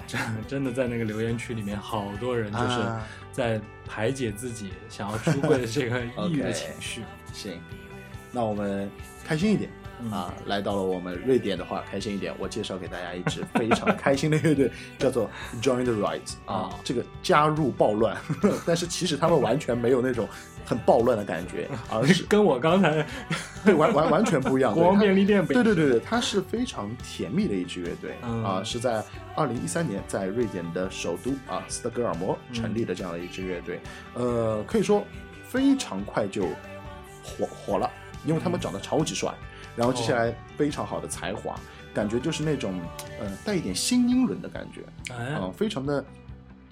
[0.06, 7.02] 真真的在那个留言区里面，好多人就是啊在排解自己想要出柜的这个 抑郁的情绪。
[7.32, 7.52] 行，
[8.32, 8.90] 那我们
[9.24, 9.70] 开心一点。
[10.02, 10.10] 嗯。
[10.12, 12.34] 啊，来到了我们瑞典的话，开心一点。
[12.38, 15.30] 我介绍给大家一支非常开心的乐队， 叫做
[15.60, 18.16] Join the Riot 啊啊，这个加入暴乱，
[18.66, 20.28] 但是其实他们完全没有那种
[20.64, 23.06] 很暴乱的感觉，而是 跟我刚才
[23.64, 24.72] 对完完完全不一样。
[24.74, 28.42] 国王便利店对对对对，它是非常甜蜜的一支乐队、嗯。
[28.44, 29.02] 啊，是在
[29.34, 32.54] 二零一三年在瑞典的首都啊斯德哥尔摩嗯。
[32.54, 33.80] 成立的这样的一支乐队，
[34.14, 35.04] 呃，可以说
[35.48, 36.44] 非常快就
[37.22, 37.90] 火火了，
[38.24, 39.32] 因为他们长得超级帅，
[39.76, 41.54] 然后接下来非常好的才华，
[41.94, 42.74] 感觉就是那种
[43.20, 44.82] 呃带一点新英伦的感觉，
[45.14, 45.34] 哎。
[45.34, 46.04] 啊、非常的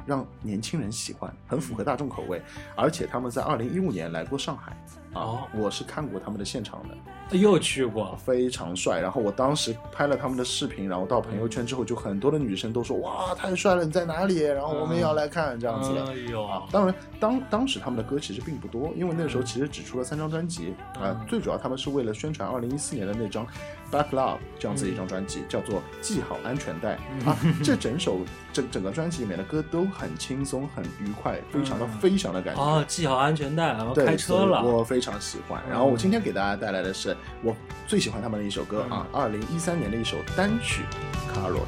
[0.07, 2.41] 让年轻人喜欢，很符合大众口味。
[2.77, 4.73] 而且他们在二零一五年来过上海
[5.13, 5.49] 啊，哦。
[5.55, 6.95] 我是看过他们的现场的，
[7.33, 9.01] 又去过，非常帅。
[9.01, 14.41] 然后我当时拍了他们的视频，然后到朋友圈之后，就很多的女生都说哇太帅了，你在哪里？
[14.41, 16.05] 然后我们也要来看这样子的。
[16.07, 23.47] 哎呦啊，当然，当当时他们的歌其实并不多，因为那个时候其实只出了三张专辑啊、嗯最主要他们是为了宣传二零一四年的那张
[23.93, 27.37] 《Back Love》这样子一张专辑，叫做《系好安全带》嗯啊。
[27.63, 28.19] 这整首
[28.53, 32.61] 整整个专辑里面的歌都很轻松、很愉快，非常的飞翔的感觉。
[32.61, 34.65] 哦，系好安全带，然后对，开车了。
[34.65, 35.63] 我非常喜欢。
[35.69, 37.57] 然后我今天给大家带来的是我
[37.87, 40.83] 最喜欢他们的一首歌啊，嗯二零一三年的一首单曲
[41.35, 41.61] 《Carrot》。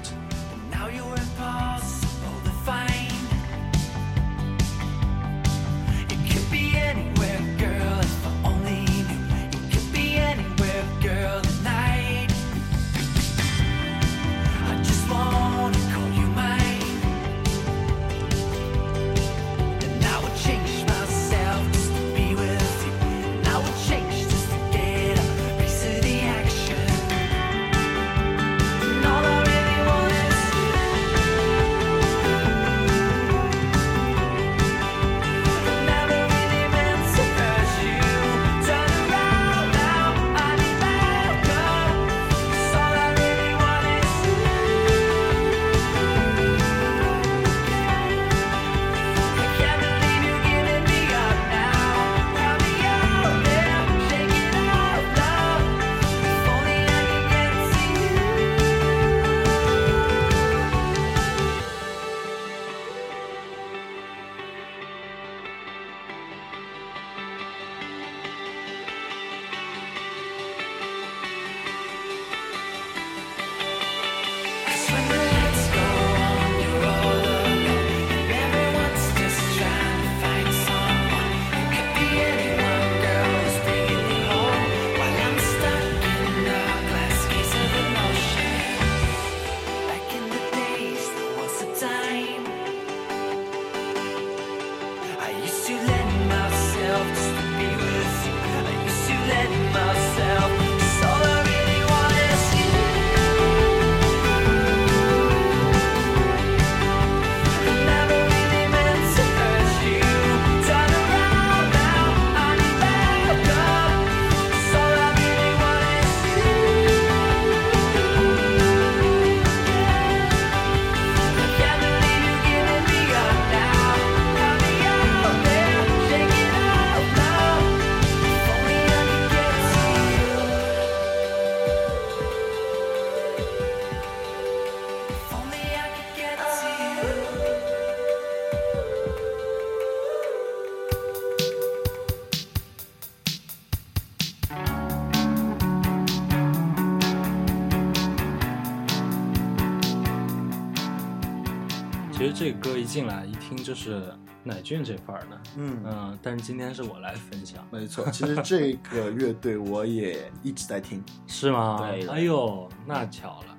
[152.92, 154.12] 进来一听就是
[154.44, 155.82] 奶俊这块儿的，嗯。
[155.86, 161.02] 嗯，但是今天是我来分享，没错，其实这个乐队我也一直在听。
[161.26, 161.80] 是吗？
[162.10, 163.56] 哎呦，那巧了，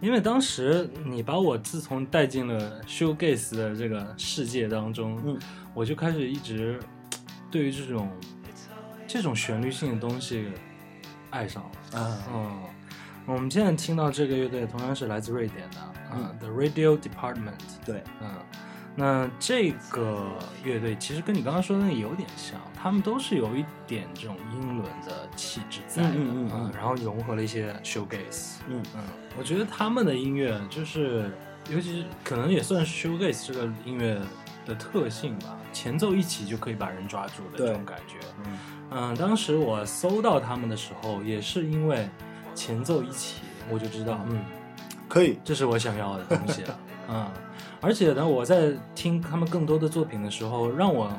[0.00, 5.38] 因为当时你把我自从带进了 showgaze 的这个世界当中，嗯，
[5.74, 6.80] 我就开始一直
[7.48, 8.10] 对于这种
[9.06, 10.48] 这种旋律性的东西
[11.30, 12.00] 爱上了。
[12.00, 12.62] 啊，嗯，
[13.26, 15.76] 我们现在听到这个乐队同样是来自瑞典的，
[16.14, 17.52] 嗯，The Radio Department。
[17.84, 18.28] 对，嗯，
[18.94, 20.26] 那这个
[20.64, 28.82] 乐队其实跟你刚刚说的那个有点像，他们都是有一点这种英伦的气质在的，嗯嗯嗯嗯然后融合了一些 showgaze，嗯。
[28.94, 29.02] 嗯，
[29.38, 31.30] 我觉得他们的音乐就是，
[31.70, 34.20] 尤其是可能也算是 showgaze 这个音乐
[34.66, 38.58] 的特性吧，前奏一起就可以把人抓住的这种感觉，嗯。
[38.94, 42.06] 嗯，当时我搜到他们的时候，也是因为
[42.54, 43.40] 前奏一起，
[43.70, 44.44] 我就知道，嗯，
[45.08, 46.78] 可以，这是我想要的东西了，
[47.08, 47.30] 嗯，
[47.82, 51.12] 而且呢，我在听他们更多的作品的时候，让我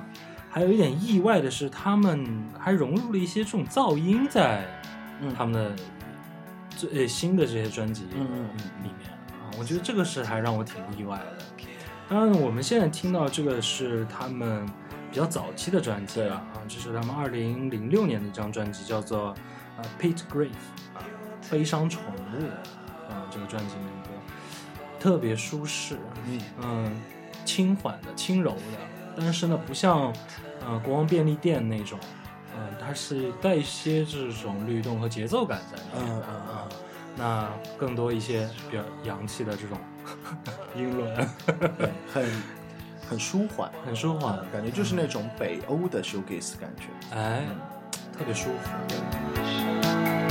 [0.50, 2.26] 还有一点意外的是，他们
[2.58, 4.66] 还融入了一些这种噪音在
[5.22, 5.76] 嗯他们的
[6.70, 9.12] 最呃新的这些专辑里面
[9.42, 11.66] 啊，我觉得这个是还让我挺意外的。
[12.08, 14.66] 当然，我们现在听到这个是他们
[15.12, 19.36] 比较早期的专辑了啊，这是他们二零零六年的一张专辑，叫做
[19.78, 20.48] 呃《Pit Grief》
[20.98, 21.04] 啊，
[21.52, 22.46] 悲伤宠物
[23.12, 23.76] 啊，这个专辑
[25.04, 26.96] 特别舒适，嗯嗯，
[27.44, 28.78] 轻缓的、轻柔的，
[29.18, 30.14] 但是呢，不像
[30.66, 32.00] 呃国王便利店那种，
[32.56, 36.70] 嗯、它是带一些这种律动和节奏感在里面的嗯嗯啊。
[37.18, 39.78] 那更多一些比较洋气的这种
[40.74, 41.30] 英伦，
[42.14, 42.26] 很
[43.10, 46.84] 很舒缓，很舒缓，感觉就是那种北欧的 showcase 感觉。
[47.14, 47.44] 哎，
[48.18, 50.23] 特别舒服。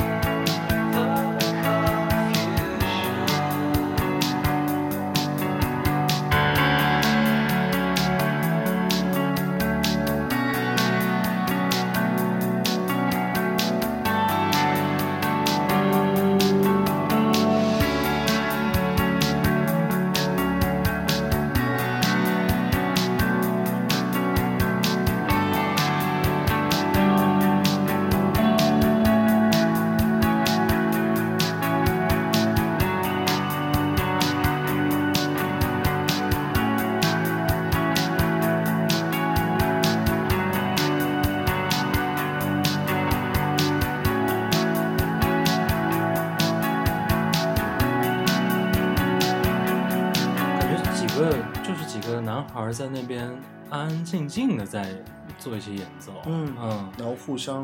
[54.13, 54.95] 静静的在
[55.39, 57.63] 做一些演奏，嗯嗯，然后互相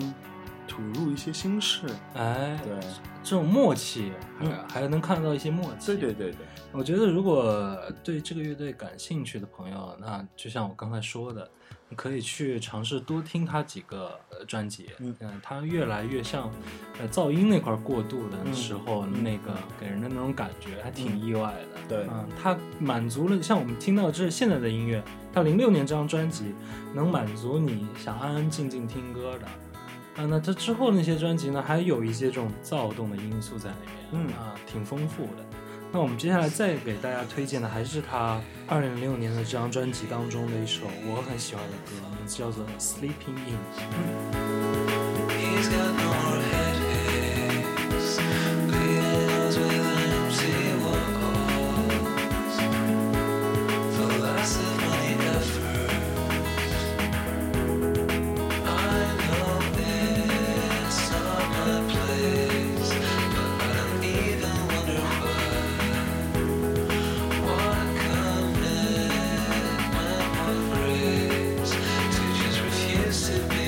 [0.68, 1.86] 吐露一些心事。
[2.16, 2.80] 哎，对，
[3.30, 5.86] 这种默契，嗯还还能看到一些默契。
[5.86, 6.38] 对对对对，
[6.72, 11.48] 我觉得如果对这个乐队感兴趣的朋友，那就像我刚才说的，
[11.90, 14.90] 你可以去尝试多听他几个呃专辑。
[14.98, 16.50] 嗯他越来越像
[17.00, 21.80] 呃噪音那块过渡的嗯时候，嗯那个给人的那种感觉还挺意外的。
[21.88, 26.56] 对嗯，他满足了像我们听到这是现在的音乐，他零六年这张专辑
[26.96, 29.48] 能满足你想安安静静听歌的。
[30.20, 33.76] 啊，那他之后那些专辑呢，还有一些这种躁动的因素在里
[34.12, 35.46] 面，嗯啊，挺丰富的。
[35.94, 43.58] 那我们接下来再给大家推荐的还是他二零零六年的这张专辑当中的一首我很喜欢的歌，名字叫做《Sleeping In》。
[73.10, 73.59] disappear.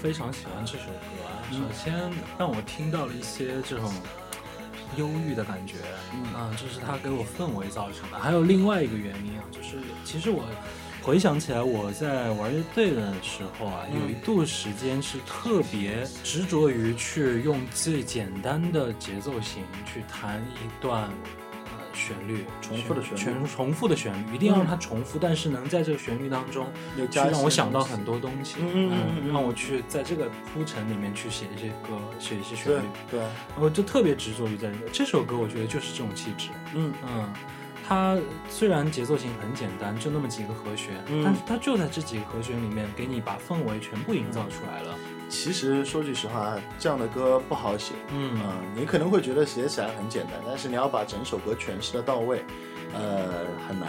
[0.00, 1.30] 非常喜欢这首歌啊？
[1.50, 1.94] 首先
[2.38, 3.92] 让我听到了一些这种
[4.96, 5.76] 忧郁的感觉，
[6.34, 8.18] 啊，这是它给我氛围造成的。
[8.18, 10.44] 还有另外一个原因啊，就是其实我
[11.02, 21.10] 回想起来，我在玩乐队的时候啊，有一度时间是特别执着于去用最简单的节奏型去弹一段。
[21.96, 23.16] 呃，旋律重复的旋律。
[23.16, 26.66] 全重复的旋律，一定要让它重复，但是能在这个旋律当中
[27.10, 33.20] 去让我想到很多东西，嗯让我去在这个铺陈里面去写一些歌，写一些旋律，对，
[33.58, 36.92] 我就特别执着于在这这首歌，我觉得就是这种气质，嗯。
[37.08, 37.32] 嗯，
[37.88, 38.18] 它
[38.50, 41.22] 虽然节奏型很简单，就那么几个和弦，嗯。
[41.24, 44.94] 但是它就在这几个和弦里面给你把氛围全部营造出来了，
[45.28, 47.94] 其实说句实话，这样的歌不好写。
[48.10, 52.44] 嗯嗯，你可能会觉得写起来很简单，但是你要把整首歌诠释的到位，
[52.94, 53.88] 呃，很难。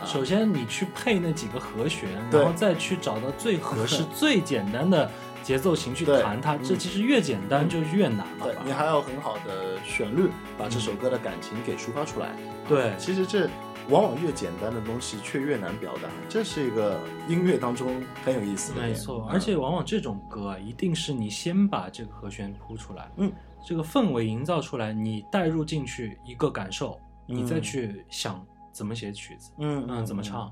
[0.00, 5.10] 啊首先你去配那几个和弦，然后再去找到最合适、 最简单的
[5.42, 8.26] 节奏型去弹它，这嗯其实越简单就越难？
[8.42, 10.28] 对你还要很好的旋律，
[10.58, 12.34] 把这首歌的感情给抒发出来。
[12.68, 13.48] 对其实这
[13.90, 18.90] 往往越简单的东西却越难表达，这是一个音乐当中很有意思的点。
[18.90, 23.30] 没错，嗯而且往往这种歌啊，一定是你先把这个和弦铺出来，嗯，
[23.66, 30.50] 这个氛围营造出来，你带入进去一个感受，你再去想怎么写曲子，嗯嗯，怎么唱，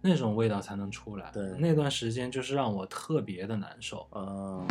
[0.00, 1.30] 那种味道才能出来。
[1.32, 4.06] 对那段时间就是让我特别的难受。
[4.12, 4.64] 呃，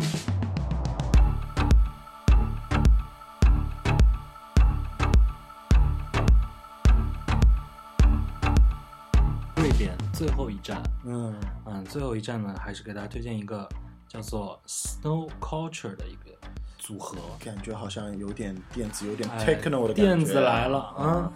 [10.18, 11.32] 最后一站，嗯
[11.64, 13.68] 嗯，最后一站呢，还是给大家推荐一个
[14.08, 16.36] 叫做 Snow Culture 的一个
[16.76, 17.18] 组合。
[17.38, 20.02] 感觉好像有点电子，有点哎 techno 的感觉。
[20.02, 21.32] 电子来了啊啊！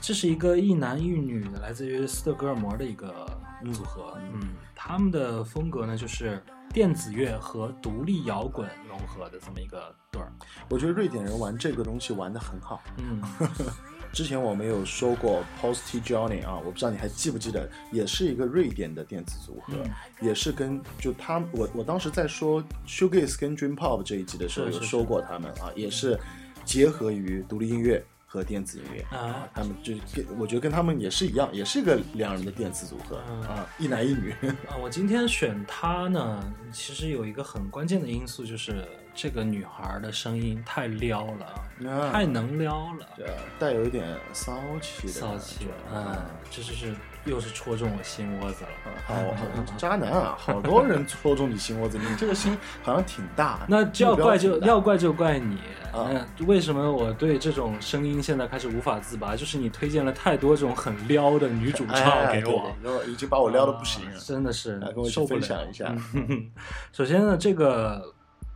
[0.00, 3.26] 这是一个一男一女的，来自于斯德哥尔摩的一个
[3.70, 4.16] 组合。
[4.32, 10.32] 嗯，他们的风格呢，就是电子乐和独立摇滚融合的这么一个对儿。
[10.70, 12.80] 我觉得瑞典人玩这个东西玩的很好。
[12.96, 13.22] 嗯，
[14.12, 19.90] 之前我们有说过 Posty Johnny 啊，我不知道你还记不记得，也是一个瑞典的电子组合，嗯
[20.20, 26.18] 也是跟就他我我当时在说 Shoegaze 跟 Dream Pop 这一集的时候有说过他们啊，也是
[26.64, 34.30] 结合于独立音乐和电子音乐啊他们就跟我觉得跟他们也是一样，也是一个两人的电子组合、嗯啊，一男一女。
[34.68, 43.06] 啊，我今天选他呢，其实有一个很关键的因素，就是这个女孩的声音太撩了，啊太能撩了。
[43.18, 43.24] 呃，
[43.58, 46.16] 带有一点骚气的骚气嗯，
[46.50, 46.94] 这就是
[47.24, 48.70] 又是戳中我心窝子了。
[49.06, 53.60] 好，好渣男啊，好多人戳中你心窝子，你这个心好像挺大。
[53.68, 55.58] 那就要怪就要怪就怪你。
[55.94, 59.36] 嗯那为什么我对这种声音现在开始无法自拔？
[59.36, 64.16] 就是你推荐了太多这种很撩的女主唱哎给我，对对已经把我撩的不行了。
[64.16, 66.50] 啊真的是来跟我一起受不了分享一下嗯
[66.92, 68.02] 首先呢，这个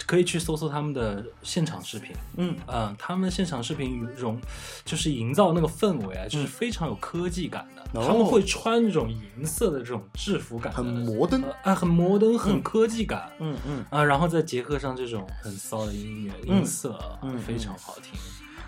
[0.05, 2.15] 可以去搜搜他们的现场视频。
[2.37, 4.41] 嗯嗯，他们现场视频融
[4.85, 7.83] 就是营造那个氛围啊，就是非常有科技感的。
[8.01, 13.31] 哦他们会穿这种银色的这种制服感的，很摩登呃啊，很摩登，很科技感。
[13.39, 18.13] 嗯嗯啊，然后再结合上这种很骚的音乐嗯音色，嗯非常好听。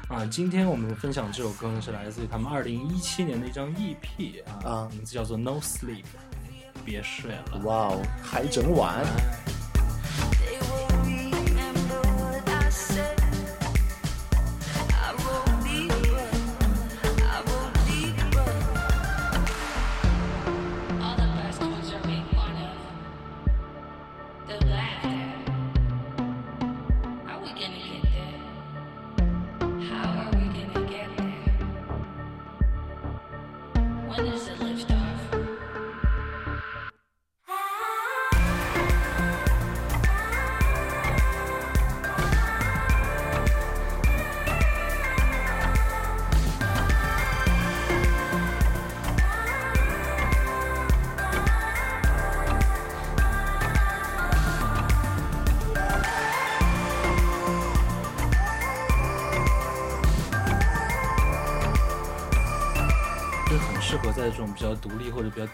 [0.09, 6.05] 啊，今天我们分享这首歌呢，是来自于他们二零一七年的一张 EP 啊，啊名字叫做 No Sleep，
[6.85, 7.61] 别睡了。
[7.65, 9.05] 哇哦，还整晚。
[12.79, 13.18] say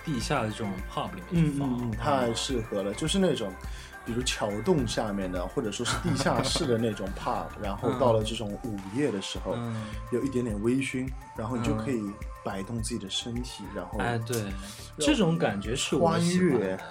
[0.05, 1.68] 地下的这种 pub 里面去放。
[1.68, 3.52] 嗯嗯嗯，太适合了，就是那种，
[4.05, 12.02] 比如桥洞下面的，或者说是地下室的那种 pub， 然后到了这种午夜的时候，嗯有一点点微醺，然后你就可以
[12.44, 14.44] 摆动自己的身体，然后哎，对，
[14.98, 16.40] 这种感觉是我穿喜。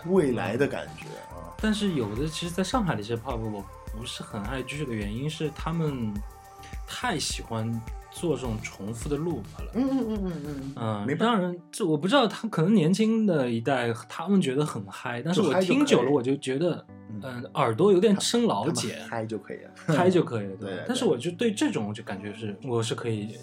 [0.06, 1.06] 未来的感觉
[1.36, 1.54] 啊。
[1.62, 3.64] 但是有的其实，在上海的一些 pub，我
[3.96, 6.14] 不是很爱去的原因是他们
[6.88, 7.72] 太喜欢
[8.14, 9.72] 做这种重复的 loop 了。
[9.74, 19.72] 嗯嗯嗯嗯嗯，嗯，没办让人这我不知道，他可能年轻的一代他们觉得很嗨，但是我听久了我就觉得，嗯、耳朵有点生老法，茧，嗨就可以了。
[19.88, 23.36] 嗨就可以了，对对但是我就对这种我就感觉是我是可以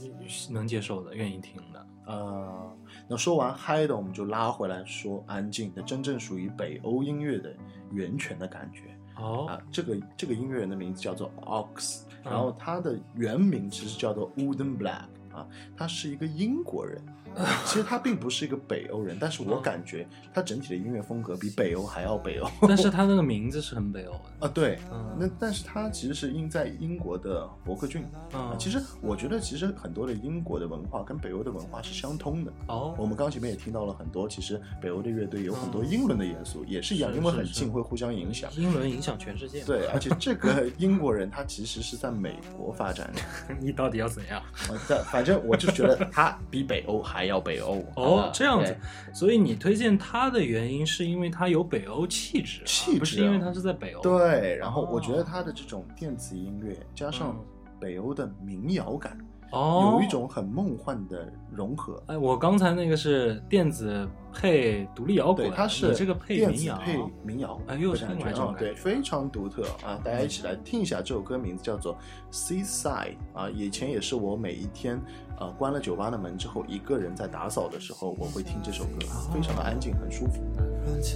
[0.51, 1.87] 能接受的，愿意听的。
[2.07, 2.77] 呃，
[3.09, 7.55] 那说完嗨的，我们就拉回来说安静的，真正属于北欧音乐的
[7.93, 8.83] 源泉的感觉。
[9.21, 15.47] 哦，啊，这个这个音乐人的名字叫做 Ox，嗯然后他的原名其实叫做 Wooden Black 啊，
[15.77, 17.01] 他是一个英国人。
[17.64, 22.49] 其实他并不是一个北欧人，但是我感觉他整体的音乐风格比北欧还要北欧。
[22.68, 24.20] 但是他那个名字是很北欧的。
[24.47, 28.03] 啊，对，嗯那但是他其实是因在英国的伯克郡。
[28.33, 32.53] 啊嗯，其实我觉得，其实很多的英国的文化跟北欧的文化是相通的。
[32.68, 38.51] 哦，我们刚前面也听到了很多，其实北欧的乐队有很多英伦的元素，也是一样，因为很近，会互相影响。
[38.57, 44.41] 英伦影响全世界。，对，而且这个英国人他其实是在美国发展的，你到底要怎样？
[44.41, 47.79] 啊但反正我就觉得他比北欧还要北欧。
[47.79, 48.77] 啊，哦这样子，
[49.12, 57.45] 所以你推荐他的原因是因为他有北欧气质啊，气质啊不是因为他是在北欧。，对，然后我觉得哦他的这种电子音乐加上嗯
[57.81, 59.16] 北欧的民谣感，
[59.51, 62.03] 哦，有一种很梦幻的融合。
[62.07, 69.99] 哎，我刚才那个是电子配独立摇滚，对，它是这个配电民谣，子配民谣，哎又是一种感觉非常独特啊！
[70.05, 71.97] 大家一起来听一下这首歌，名字叫做
[72.33, 73.51] 《Seaside》啊。
[73.51, 75.01] 以前也是我每一天
[75.39, 79.01] 呃关了酒吧的门之后，一个人在打扫的时候，我会听这首歌，
[79.35, 80.41] 非常的安静，很舒服。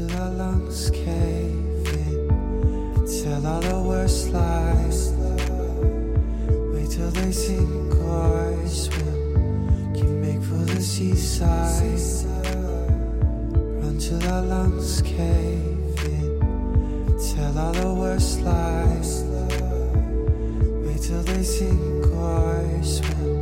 [0.08, 0.66] Run
[6.84, 10.20] Wait till they sink or swim.
[10.20, 11.98] Make for the seaside.
[13.80, 16.40] Run till our lungs cave in.
[17.34, 19.24] Tell all the worst lies.
[20.84, 23.33] Wait till they sink or swim.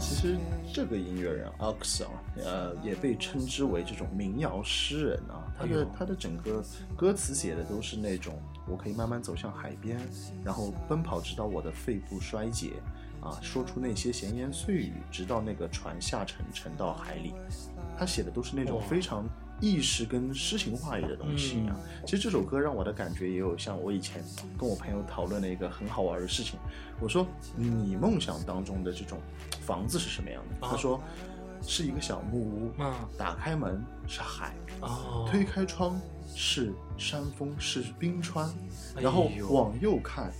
[0.00, 0.36] 其实
[0.74, 2.10] 这个音乐人 Ox 啊，
[2.44, 5.46] 呃，也被称之为这种民谣诗人啊。
[5.56, 6.64] 他的他的整个
[6.96, 8.34] 歌词写的都是那种，
[8.66, 10.00] 我可以慢慢走向海边，
[10.44, 12.72] 然后奔跑直到我的肺部衰竭，
[13.20, 17.32] 啊，说出那些闲言碎语，直到那个船下沉，沉到海里。
[17.96, 19.24] 他写的都是那种非常
[19.60, 21.76] 意识跟诗情画意的东西啊。
[22.04, 24.22] 其实这首歌让我的感觉也有像我以前
[24.58, 26.58] 跟我朋友讨论的一个很好玩的事情。
[27.00, 29.18] 我说你梦想当中的这种
[29.60, 30.66] 房子是什么样的？
[30.66, 31.00] 啊他说
[31.60, 36.00] 是一个小木屋，啊打开门是海，哦，推开窗
[36.34, 38.48] 是山峰是冰川，
[38.96, 40.32] 哎然后往右看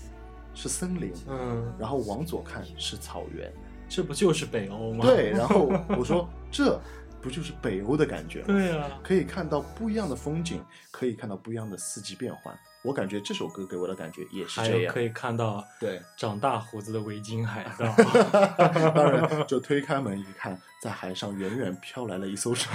[0.55, 3.53] 是森林，嗯，然后往左看是草原。
[3.89, 5.07] 这不就是北欧吗？
[5.07, 6.79] 对，然后我说 这
[7.21, 8.47] 不就是北欧的感觉吗？
[8.49, 12.57] 对啊，可以看到不一样的风景，可以看到不一样的四季变换。
[12.85, 15.03] 我感觉这首歌给我的感觉也是这样还有可。
[15.03, 17.93] 以看到对，长大胡子的维京海盗，
[18.95, 22.73] 当然就推开门一看，在海上远远飘来了一艘船，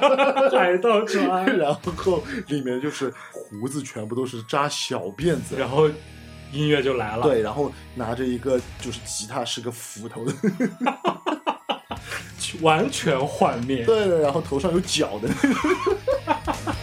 [0.50, 5.86] 海盗船，然后里面就是胡子全部都是扎小辫子，然后
[6.50, 10.32] 音乐就来了，对，然后拿着一个就是吉他是个斧头的，
[12.60, 13.84] 完全幻灭。
[13.84, 16.74] 对对，然后头上有角的那个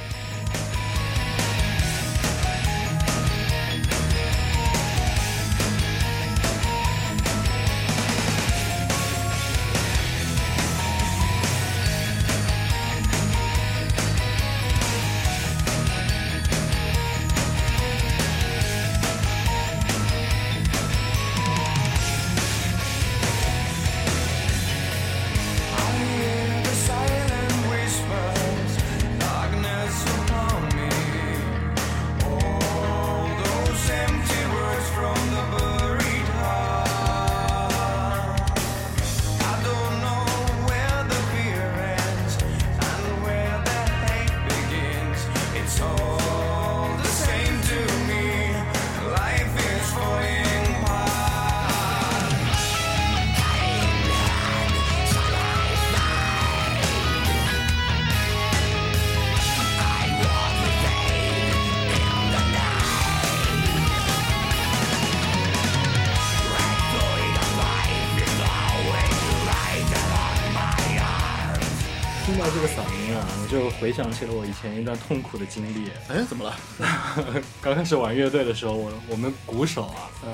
[74.02, 75.90] 想起了我以前一段痛苦的经历。
[76.08, 76.56] 哎，怎么了？
[77.60, 80.32] 刚开始玩乐队的时候，我我们鼓手啊，嗯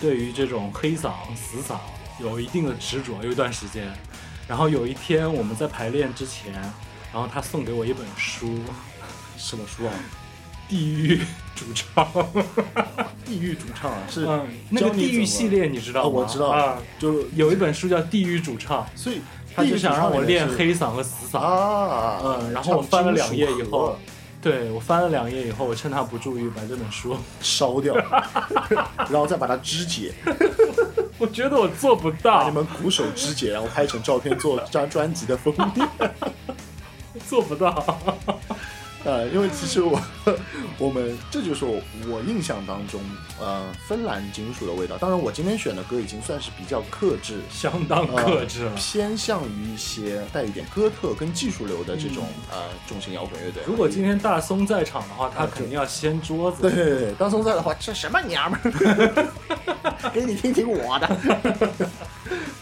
[0.00, 1.78] 对于这种黑嗓、死嗓
[2.20, 3.92] 有一定的执着，有一段时间。
[4.46, 6.52] 然后有一天我们在排练之前，
[7.12, 8.60] 然后他送给我一本书，
[9.36, 9.92] 什么书啊？
[10.70, 11.20] 《地狱
[11.56, 12.06] 主唱》。
[13.26, 16.10] 地狱主唱啊，是嗯，那个地狱系列你知道啊，吗？
[16.10, 19.20] 我知道，啊，就有一本书叫《地狱主唱》，所以
[19.58, 21.40] 他就想让我练黑嗓和死嗓。
[22.24, 23.96] 嗯，然后我翻了两页以后
[24.40, 27.94] 对我翻了两页以后，我趁他不注意把这本书， 烧掉，
[29.10, 30.12] 然后再把它肢解，
[31.18, 35.88] 我觉得我做不到把你，们鼓手肢解，然后拍成照片做张专辑的封面。
[37.26, 37.74] 做不到。
[39.08, 39.98] 呃，因为其实我
[40.76, 43.00] 我们这就是我我印象当中
[43.40, 44.98] 呃芬兰金属的味道。
[44.98, 48.76] 当然，我今天选的歌已经算是比较克制，相当克制了呃。
[48.76, 53.62] 偏向于一些带一点哥特跟技术流的这种、呃重型摇滚乐队。
[53.66, 56.60] 如果今天大松在场的话，他啊肯定要掀桌子。
[56.60, 60.12] 对对对，大松在的话，这什么娘们儿？
[60.12, 61.88] 给你听听我的。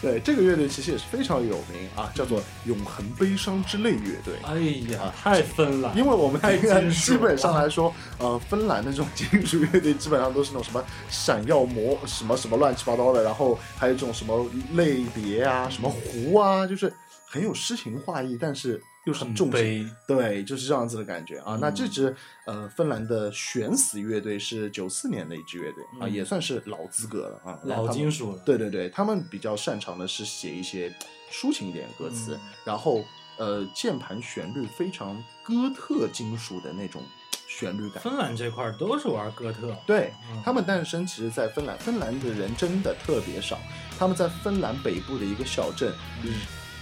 [0.01, 4.35] 对，这个乐队其实也是非常有名啊，叫做永恒悲伤之泪乐队。
[4.43, 4.59] 哎
[4.93, 5.97] 呀啊，太芬兰。
[5.97, 16.93] 因为我们太看金属基本上来说，呃，芬兰的这种金属乐队基本上都是那种什么闪耀魔什么什么乱七八糟的，然后还有这种什么类别啊、什么湖啊，就是
[17.25, 21.55] 很有诗情画意，但是又是很重悲，对，就是这样子的感觉啊。
[21.55, 22.13] 嗯那这支
[22.45, 28.41] 呃芬兰的悬死乐队是九四年的一支乐队啊，嗯也算是老资格了啊，老金属了。
[28.45, 30.93] 对对对，他们比较擅长的是写一些
[31.31, 33.01] 抒情一点的歌词，嗯然后
[33.37, 37.01] 呃，键盘旋律非常哥特金属的那种
[37.47, 38.03] 旋律感。
[38.03, 39.73] 芬兰这块儿都是玩哥特。
[39.85, 43.57] 对嗯他们诞生，其实，在芬兰，芬兰的人真的特别少。
[43.97, 45.93] 他们在芬兰北部的一个小镇，
[46.23, 46.33] 嗯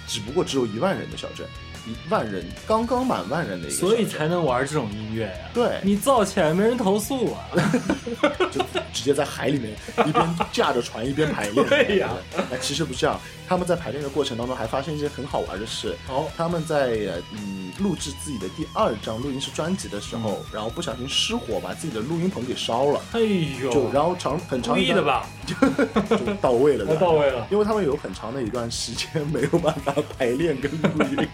[0.08, 1.65] 只不过只有一万人的小镇，一
[2.10, 7.50] 万人刚刚满万人的一个，所以才能玩这种音乐呀、对你造起来没人投诉啊。
[8.52, 8.62] 就
[8.94, 9.76] 直接在海里面
[10.08, 11.66] 一边驾着船一边排练。
[11.68, 12.10] 对呀
[12.50, 15.96] 那其实不是这样，他们在排练的过程当中还发生一些很好玩的事。
[16.08, 16.76] 哦，他们在
[17.08, 23.20] 呃嗯录制自己的第二张录音室专辑的时候，嗯然后不小心失火，把自己的录音棚给烧了，哎
[23.62, 25.28] 呦，就然后长很长故一段意的吧？
[25.46, 27.48] 就到位了，对吧到位了。
[27.52, 31.28] 因为他们有很长的一段时间没有办法排练跟录音，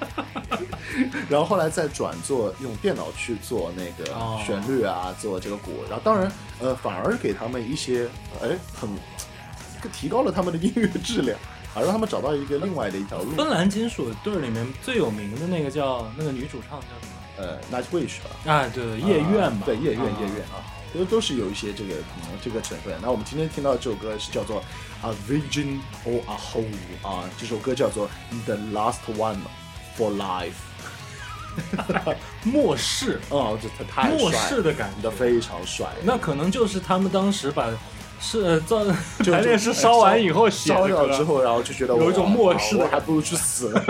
[1.29, 8.07] 然后后来再转做用电脑去做那个哦旋律啊，做这个鼓，然后当然呃反而给他们一些
[8.41, 8.89] 哎很
[9.91, 11.37] 提高了他们的音乐质量，
[11.73, 13.31] 啊，让他们找到一个另外的一条路。
[13.31, 17.13] 芬兰金属队儿里面最有名的那个叫那个女主唱叫什么？
[17.37, 20.61] 呃，Nightwish 吧，啊，对对，夜愿嘛，对，夜愿啊夜愿啊，
[20.93, 22.93] 都都是有一些这个、可能、这个成分。
[23.01, 24.61] 那我们今天听到这首歌是叫做
[25.01, 26.65] 《A Vision or a Hole》
[27.07, 28.07] 啊，这首歌叫做
[28.45, 29.37] 《The Last One
[29.97, 30.51] for Life》。
[32.45, 35.85] 末世， 哦，这太太末，世的感觉非常帅。
[36.03, 37.69] 那可能就是他们当时把
[38.21, 38.85] 是呃造
[39.21, 43.83] 就 排练室烧完以后写烧掉之后，然后就觉得有一种末世的还不如去死了。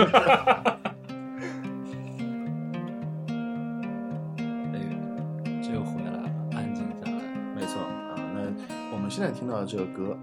[4.72, 4.80] 哎，
[5.62, 7.12] 这又回来了，安静下来。
[7.54, 8.40] 没错啊，那
[8.92, 10.18] 我们现在听到的这个歌，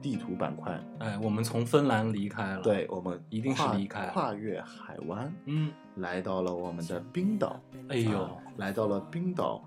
[0.00, 7.60] 地图板块，哎，我们从芬兰离开了，，对我们一定是跨离开跨越海湾，嗯，来到了我们的冰岛。
[7.88, 9.62] 哎呦啊，来到了冰岛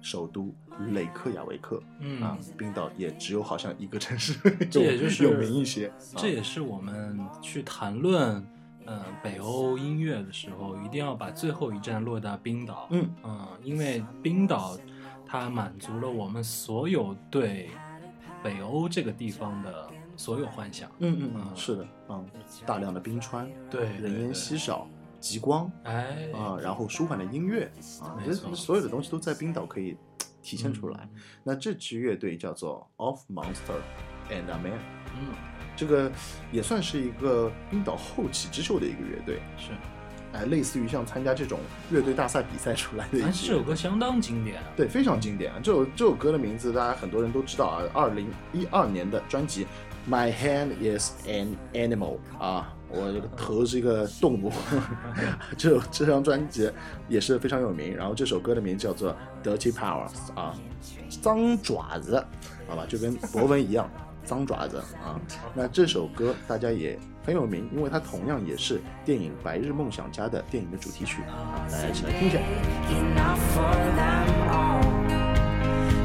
[0.00, 0.54] 首都
[0.92, 1.82] 雷克雅维克。
[2.00, 4.34] 嗯啊，冰岛也只有好像一个城市
[4.70, 5.88] 这也就是有名一些。
[5.88, 8.44] 啊这也是我们去谈论。
[8.88, 12.86] 嗯，北欧音乐的时候，一定要把最后一站落到冰岛。
[12.92, 14.78] 嗯嗯，因为冰岛
[15.26, 17.68] 它满足了我们所有对
[18.42, 20.90] 北欧这个地方的所有幻想。
[20.98, 22.26] 嗯嗯嗯，嗯是的，嗯，
[22.64, 24.88] 大量的冰川，对人烟稀少，
[25.20, 27.70] 极光哎，啊，然后舒缓的音乐
[28.02, 29.96] 啊，这所有的东西都在冰岛可以
[30.42, 31.08] 体现出来。
[31.12, 33.80] 嗯那这支乐队叫做 Of Monster
[34.30, 34.78] and a Man，
[35.14, 35.34] 嗯，
[35.76, 36.10] 这个
[36.50, 39.70] 也算是一个冰岛后起之秀的一个乐队，是。
[40.36, 41.58] 哎，类似于像参加这种
[41.90, 43.62] 乐队大赛比赛出来的一但是这首。
[43.62, 44.64] 歌相当经典啊。
[44.76, 45.58] 对，非常经典啊！
[45.62, 47.82] 这首这首歌的名字，大家很多人都知道啊。
[47.92, 49.64] 二零一二年的专辑
[50.10, 54.52] 《My Hand Is an Animal》啊，我这个头是一个动物。
[55.56, 56.70] 这首这张专辑
[57.08, 57.96] 也是非常有名。
[57.96, 59.12] 然后这首歌的名字叫做
[59.44, 60.54] 《Dirty Powers》啊，
[61.20, 62.24] 脏爪子，
[62.68, 63.90] 好吧，就跟博文一样，
[64.22, 65.18] 脏爪子啊。
[65.54, 72.38] 那这首歌大家也很有名，因为它同样也是电影《白日梦想家》的电影的主题曲啊，大家一起来听一下。
[72.88, 74.80] enough for them all.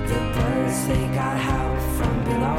[0.08, 2.58] The birds they got help from below,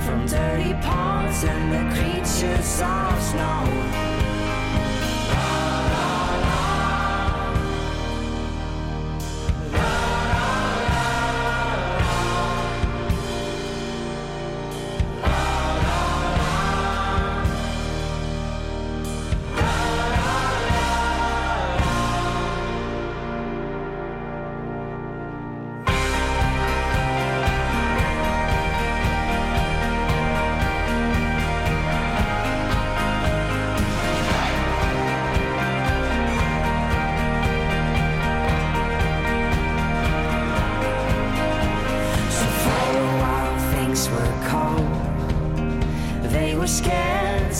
[0.00, 4.15] from dirty ponds and the creatures of snow.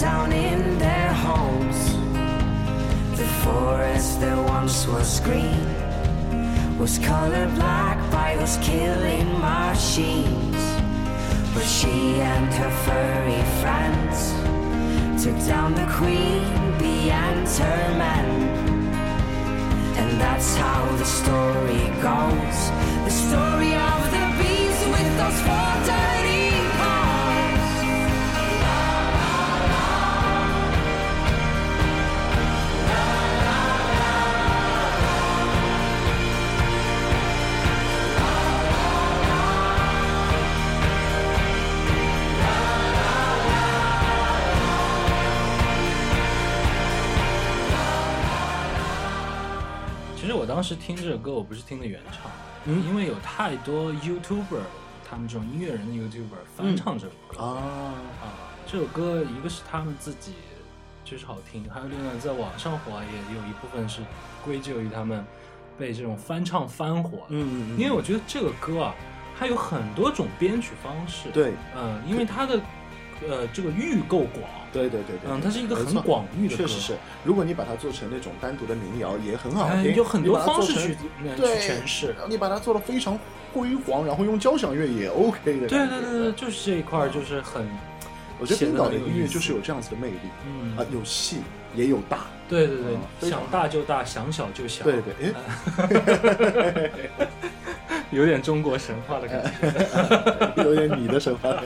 [0.01, 1.79] Down in their homes.
[3.17, 5.67] The forest that once was green
[6.79, 10.63] was colored black by those killing machines.
[11.55, 14.19] But she and her furry friends
[15.25, 16.45] took down the queen
[16.79, 18.29] bee and her men.
[19.97, 22.59] And that's how the story goes.
[23.09, 25.77] The story of the bees with those four
[50.57, 52.31] 当时听这首歌，我不是听的原唱，
[52.65, 54.63] 嗯因为有太多 YouTuber，
[55.07, 57.93] 他们这种音乐人的 YouTuber 翻唱这首歌、啊，
[58.23, 58.25] 啊。
[58.67, 60.33] 这首歌一个是他们自己
[61.05, 64.01] 就是好听，还有另外在网上火啊，也有一部分是
[64.47, 65.23] 归咎于他们
[65.79, 67.75] 被这种翻唱翻火嗯。
[67.75, 68.95] 嗯嗯，因为我觉得这个歌啊，
[69.39, 72.59] 它有很多种编曲方式。，对嗯，因为它的
[73.29, 79.95] 呃这个域够广，对对对对，嗯，它是一个很广域的歌，确实是，如果你把它做成那种单独的民谣，也很好哎听。
[79.95, 83.19] 有很多方式去去诠释你把它做的非常
[83.53, 85.67] 辉煌，然后用交响乐也 OK 的。
[85.67, 87.67] 对对对对，，就是这一块儿就是很，
[88.39, 91.39] 我觉得冰岛的音乐就是有这样子的魅力嗯啊，有细
[91.75, 92.27] 也有大。
[92.49, 92.77] 对对
[93.19, 96.91] 对想大就大，想小就小，对对，哎，
[98.13, 100.63] 有点中国神话的感觉。
[100.63, 101.65] 有点你的神话感，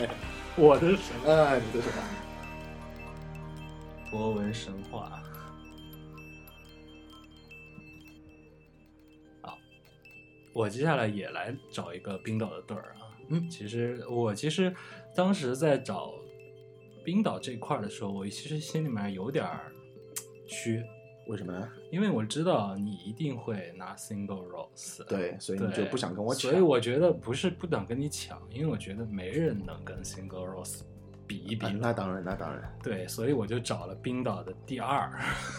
[0.57, 1.92] 我的神哎，你的神。
[4.11, 5.22] 博文神话。
[9.40, 9.57] 好，
[10.53, 14.74] 我接下来也来找一个冰岛的队儿啊，嗯其实我其实
[15.14, 16.12] 当时在找
[17.05, 19.48] 冰岛这块的时候，我其实心里面有点
[20.46, 20.82] 虚，
[21.27, 21.68] 为什么呢？
[21.91, 26.51] 因为我知道你一定会拿 single rose，对，所以你就不想跟我抢。
[26.51, 30.81] 所以我觉得不是不想跟你抢，因为我觉得没人能跟 single rose
[31.27, 31.73] 比一比啊。
[31.79, 34.99] 那当然，那当然对，所以我就找了冰岛的第二，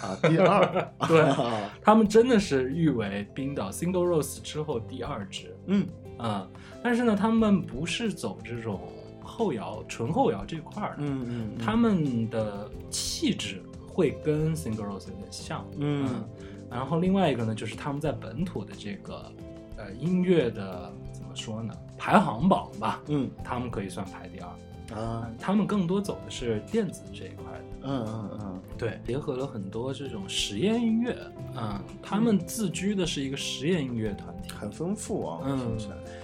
[0.01, 5.55] 啊，第二， 对啊 他们真的是誉为冰岛 single rose 之后第二支。
[5.68, 5.88] 嗯
[6.18, 6.47] 啊、
[6.84, 8.80] 但是呢，他们不是走这种
[9.24, 13.59] 后摇、纯后摇这块儿的，嗯嗯，他们的气质
[13.93, 16.23] 会跟 Single Rose 有点像，嗯。
[16.69, 19.31] 然后另外一个呢，就是他们在本土的这个
[19.75, 23.29] 呃音乐的怎么说呢，排行榜吧，嗯。
[23.43, 27.65] 他们可以算排第二，啊，他们更多走的是电子这一块的。
[27.83, 28.61] 嗯嗯嗯。
[28.77, 31.17] 对，结合了很多这种实验音乐，
[31.57, 35.77] 嗯，他们自居的是一个实验音乐团体，很丰富啊，嗯。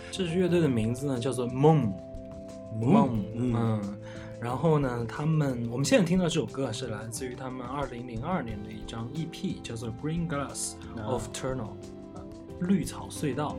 [0.09, 1.91] 这支乐队的名字呢叫做 Moon
[2.79, 3.53] Moon，嗯。
[3.53, 3.96] 嗯，
[4.39, 11.71] 然后呢，他们我们现在听到这首歌是来自于他们二零零二年的一张 EP，叫做 Green Glass 啊 of Tunnel，、
[12.61, 13.55] 绿草隧道。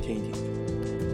[0.00, 1.11] 听一听。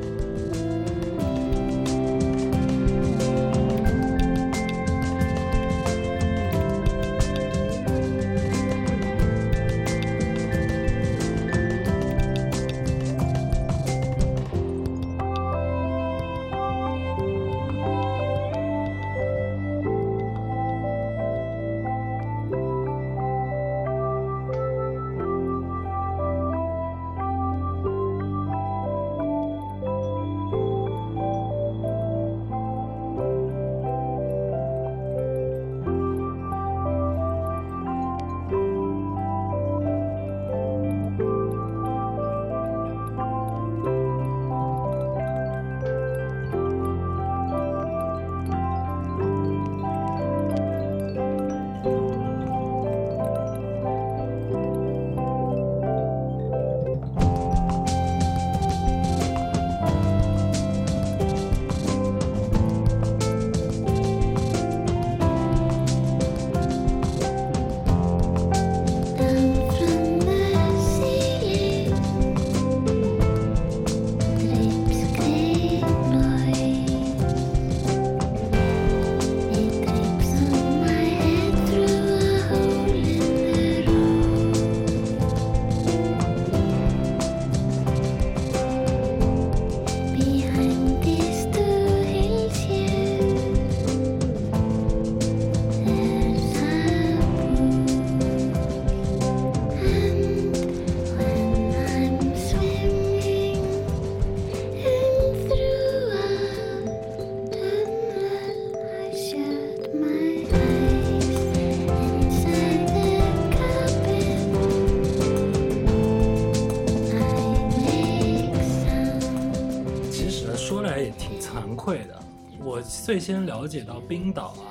[123.08, 124.68] 最先了解到冰岛啊，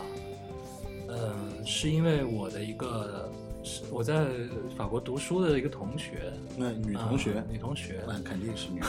[1.09, 3.27] 嗯、是因为我的一个
[3.63, 4.27] 是我在
[4.77, 7.39] 法国读书的一个同学，那女同学？
[7.39, 8.87] 啊，女同学，那肯定是女的。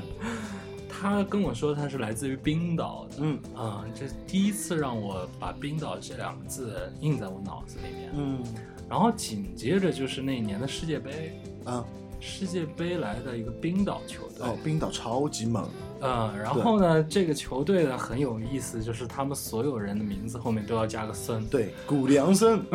[0.88, 3.38] 她跟我说她是来自于冰岛的，嗯。
[3.54, 8.42] 啊、这第一次让我把冰岛这两个字印在我脑子里面，嗯。
[8.88, 11.84] 然后紧接着就是那一年的世界杯，啊。
[12.18, 15.68] 世界杯来的一个冰岛球队，哦，冰岛超级猛。
[16.02, 22.60] 呃，然后呢，这个球队呢很有意思，就是他们所有人的名字后面都要加个森，对，古良森。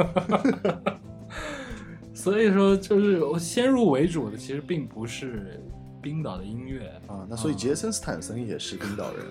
[2.16, 5.62] 所以说就是我先入为主的，其实并不是
[6.02, 9.26] 冰岛的音乐啊，那所以杰森斯坦森也是冰岛人。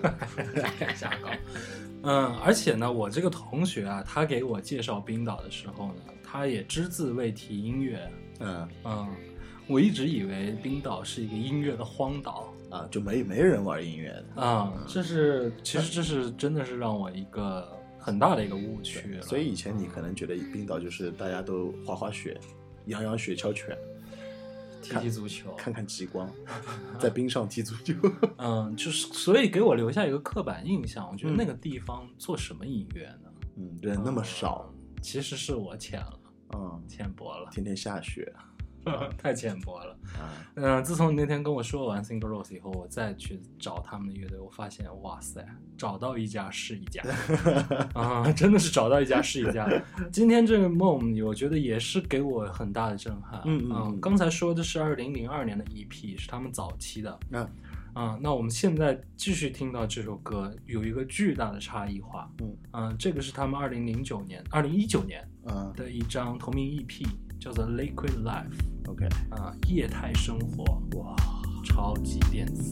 [0.95, 1.29] 瞎搞。
[2.03, 7.99] 嗯，而且呢，我这个同学啊，他给我介绍冰岛的时候呢，他也只字未提音乐。
[8.39, 9.07] 嗯嗯，
[9.67, 12.53] 我一直以为冰岛是一个音乐的荒岛。
[12.69, 14.41] 啊，就没没人玩音乐的。
[14.41, 19.19] 啊、这是其实这是真的是让我一个很大的一个误区。
[19.21, 22.39] 所以以前你可能觉得冰岛就是大家都滑滑雪、
[22.85, 23.77] 养养雪橇犬、
[24.81, 26.29] 踢踢足球，看看极光，
[26.99, 27.93] 在冰上踢足球。
[28.37, 33.29] 嗯，就是所以给我留下一个刻板印象，我觉得嗯那个地方做什么音乐呢？
[33.57, 36.19] 嗯，人那么少，嗯，其实是我浅了，
[36.55, 38.31] 嗯，浅薄了，天天下雪
[39.17, 39.97] 太浅薄了。
[40.17, 45.45] 啊，嗯，自从你那天跟我说完 Single Rose 以后，我再去找他们的乐队，我发现，哇塞，
[45.77, 47.03] 找到一家是一家，
[47.93, 49.69] 啊，真的是找到一家是一家。
[50.11, 53.41] 今天这个梦，我觉得也是给我很大的震撼。
[53.45, 57.19] 嗯嗯嗯刚才说的是二零零二年的 EP，是他们早期的。
[57.31, 57.47] 嗯
[57.93, 62.31] 啊、那我们现在继续听到这首歌，有一个巨大的差异化。
[62.39, 67.07] 嗯嗯、这个是他们二零零九年、二零一九年嗯的一张同名 EP，
[67.39, 68.57] 叫做《Liquid Life》
[68.89, 70.63] ，OK，啊、液态生活，
[70.97, 71.15] 哇，
[71.63, 72.71] 超级电子。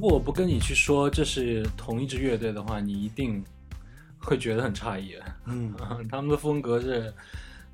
[0.00, 3.44] 果我不跟你去说这是同一支乐队的话，你一定
[4.18, 5.14] 会觉得很诧异。
[5.46, 5.72] 嗯，
[6.10, 7.12] 他们的风格是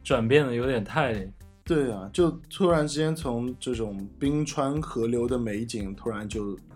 [0.03, 1.15] 转变的有点太……
[1.65, 6.57] 对啊，就突然之间从这种冰川河流的美景，突然就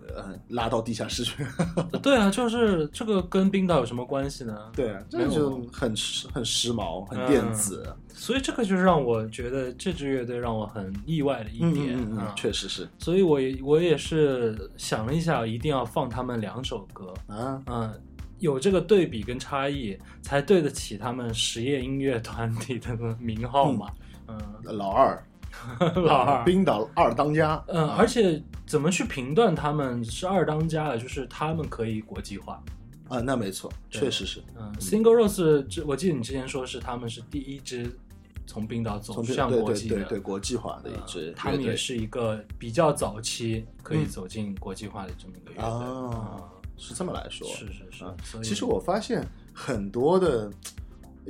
[0.51, 1.45] 拉到地下室去。
[2.01, 4.55] 对啊，就是这个跟冰岛有什么关系呢？
[4.73, 7.93] 对啊，这就很时很时髦，很电子。
[8.13, 18.01] 所以这个就是让我觉得这支乐队让我很意外的一嗯点啊，确实是所以我也我也是想了一下，一定要放他们两首歌，啊，嗯，
[18.39, 23.87] 有这个对比跟差异，才对得起他们实验音乐团体的名号嘛。
[24.27, 25.21] 嗯，老二，
[25.95, 27.63] 老二，冰岛二当家。
[27.67, 32.61] 嗯，啊而且怎么去评断他们是二当家啊，就是他们可以国际化。
[33.09, 34.41] 啊，那没错，确实是。
[34.57, 37.91] 嗯，Single Rose，这我记得你之前说是他们是第一支
[38.47, 45.63] 从冰岛走向国际的，对对对国际化的一支他们也是一个比较早期可以走进国际化的这么一个乐队。
[45.65, 46.41] 啊，
[46.77, 47.45] 是这么来说。
[47.49, 48.41] 是是是。
[48.41, 50.49] 其实我发现很多的，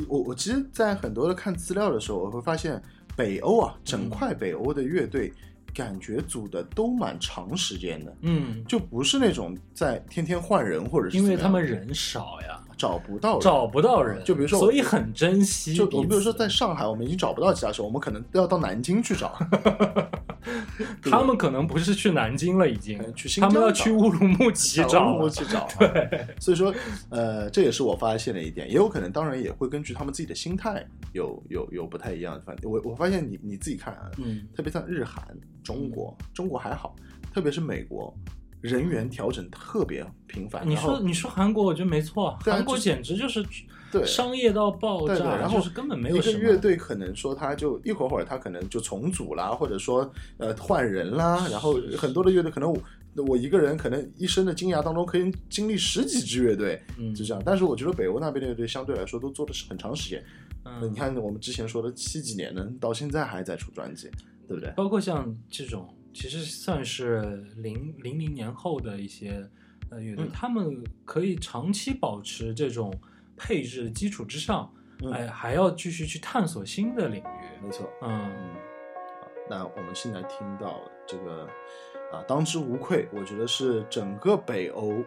[0.07, 2.79] 我我其实，在很多的看资料的时候，我会发现
[3.15, 5.31] 北欧啊，整块北欧的乐队，
[5.73, 15.75] 感觉组的都蛮长时间的，嗯，就不是那种在天天换人或者是因为他们人少呀，找不到人找不到人，就比如说所以很珍惜。
[15.75, 19.37] 就你比如说在上海，我们已经找不到吉他手，我们可能都要到南京去找。
[21.03, 22.97] 他们可能不是去南京了，已经
[23.39, 25.67] 他们要去乌鲁木齐找去找。
[25.77, 26.73] 对，所以说，
[27.09, 30.83] 呃，这也是我发现的一点，也有可能，当然也会根据他们自己的心态
[31.13, 32.41] 有有有不太一样的。
[32.41, 35.23] 反正我我发现你你自己看啊，嗯特别像日韩、
[35.63, 36.95] 中国，中国还好，
[37.31, 38.11] 特别是美国，
[38.61, 40.67] 人员调整特别频繁。
[40.67, 43.43] 你说你说韩国，我觉得没错，啊韩国简直就是
[43.91, 52.81] 对商业到爆对对，炸，然后就是根本没有一个乐队可能说他就一会儿会儿他可能就重组啦，或者说呃换人啦，然后很多的乐队可能我
[53.27, 57.43] 我一个人可能一生的经涯当中可以经历十几支乐队，嗯就这样。
[57.45, 60.23] 但是我觉得北欧那边的乐队相对来说都做的是很长时间。
[60.63, 64.07] 嗯你看我们之前说的七几年的，到现在还在出专辑，
[64.47, 64.71] 对不对？
[64.77, 67.21] 包括像这种，其实算是
[67.57, 69.47] 零零零年后的一些
[69.89, 72.93] 呃乐队，嗯他们可以长期保持这种
[73.35, 74.71] 配置的基础之上，
[75.01, 77.63] 嗯哎，还要继续去探索新的领域。
[77.63, 77.89] 没错。
[78.01, 78.55] 嗯，嗯，
[79.49, 81.47] 那我们现在听到这个
[82.11, 85.03] 啊，当之无愧，我觉得是整个北欧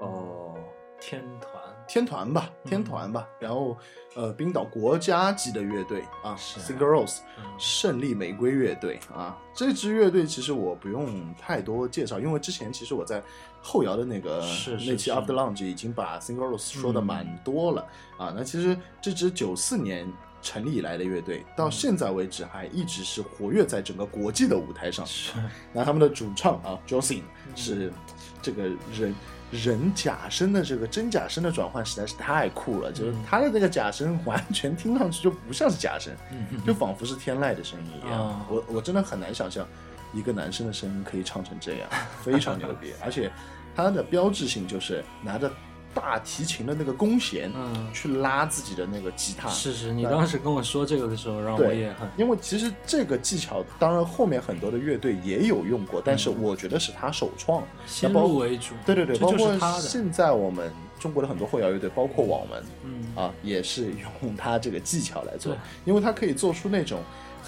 [0.00, 0.54] 哦。
[1.00, 1.57] 天团，
[1.88, 2.68] 天团吧，嗯。
[2.68, 3.76] 天团吧，然后
[4.14, 6.62] 呃，冰岛国家级的乐队啊是啊。
[6.62, 7.44] S i n g e Rose，嗯。
[7.58, 13.22] 胜利玫瑰乐队啊，这支乐队其实我不用太多介绍，因为之前其实我在
[13.62, 14.44] 后摇的那个
[14.86, 17.86] 那期 After Lunch 已经把 s i n g e Rose 说的嗯蛮多了、
[18.18, 18.32] 啊。
[18.36, 20.06] 那其实这支九四年
[20.40, 25.04] 成立以来的乐队，到现在为止还一直是活跃在整个国际的舞台上。
[25.06, 25.32] 是。
[25.72, 27.56] 那他们的主唱啊 j o s i n 嗯。
[27.56, 27.92] 是
[28.40, 29.14] 这个人
[29.50, 38.28] 人假声的这个真假声的转换实在是太酷了，就是嗯他的这个假声完全听上去就不像是假声，嗯就仿佛是天籁的声音一样。
[38.28, 39.66] 啊我我真的很难想象
[40.12, 41.88] 一个男生的声音可以唱成这样，
[42.22, 42.92] 非常牛逼。
[43.04, 43.30] 而且
[43.74, 45.50] 他的标志性就是拿着
[45.98, 49.48] 大提琴的那个弓弦，嗯去拉自己的那个吉他。
[49.48, 57.62] 是是，你当时跟我说这个的时候，让我也很因为其实这个技巧，当然后面很多的乐队也有用过，但是嗯我觉得是他首创。
[57.86, 58.74] 先包入为主。
[58.86, 59.48] 对对对，包括。
[59.80, 63.86] 现在我们中国的很多后摇乐队，包括网文嗯啊，也是
[64.22, 67.00] 用他这个技巧来做，因为他可以做出那种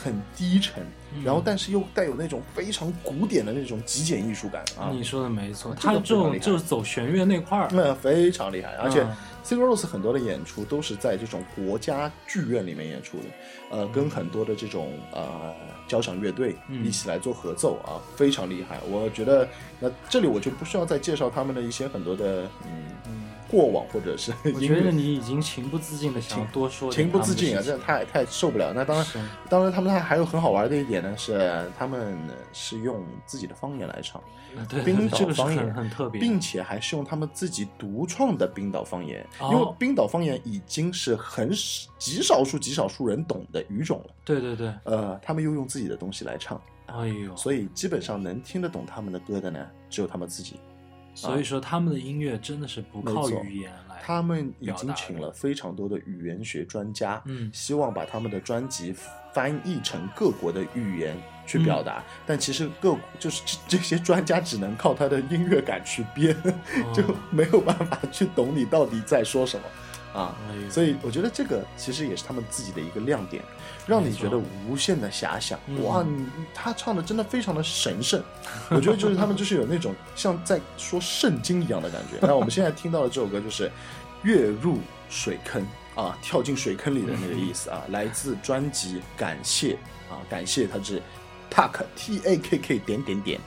[0.02, 0.82] 很低沉，
[1.14, 7.68] 嗯然后但是又带有那种非常古典的那种极简艺术感啊，你说的没错，这个他这种就是走弦乐那块儿。
[7.72, 8.74] 那非常厉害。
[8.76, 13.24] 而且嗯 s i g a r Rose 很多的演出都是在这种国家剧院里面演出的，
[13.70, 15.54] 呃，跟很多的这种呃
[15.88, 18.78] 交响乐队嗯一起来做合奏啊，非常厉害。
[18.88, 19.48] 我觉得
[19.80, 23.19] 那这里我就不需要再介绍他们的一些很多的嗯嗯，
[23.50, 24.90] 过往或者是我觉得。
[24.90, 28.72] 你已经情不自禁的想多说点情不自禁啊，真的太太受不了。
[28.74, 29.06] 那当然，
[29.48, 32.18] 当然，他们还有很好玩的一点呢，是他们
[32.52, 34.20] 是用自己的方言来唱，
[34.84, 44.14] 冰岛方言很很特别，并且还是用他们自己独创的冰岛方言，哦因为冰岛方言已经是很少极少数极少数人懂的语种了。
[44.24, 50.56] 对对对，呃，他们又用自己的东西来唱，哎呦，所以基本上能听得懂他们的歌的呢，只有他们自己。
[51.20, 57.50] 所以说他们的音乐真的是不靠语言来，他们已经请了非常多的语言学专家，嗯。
[57.52, 58.94] 希望把他们的专辑
[59.32, 61.16] 翻译成各国的语言
[61.46, 61.84] 去表嗯。
[61.84, 66.34] 达，但其实各就是这这些专家只能靠他的音乐感去编，
[66.94, 69.66] 就哦没有办法去懂你到底在说什么
[70.12, 70.34] 啊。
[70.48, 73.42] 哎所以我觉得这个其实也是他们自己的一个亮点，
[73.86, 75.58] 让你觉得无限的遐想。
[75.66, 78.22] 嗯哇，你他唱的真的非常的神圣，
[78.70, 82.18] 我觉得就是他们就是有那种像在说圣经一样的感觉。
[82.26, 83.66] 那我们现在听到的这首歌就是
[84.22, 84.78] 《跃入
[85.08, 85.66] 水坑》
[86.00, 89.72] 啊，跳进水坑里的那个意思啊，来自专辑《感谢》
[90.12, 91.02] 啊，感谢他是
[91.50, 93.40] Takk T A K K 点点点。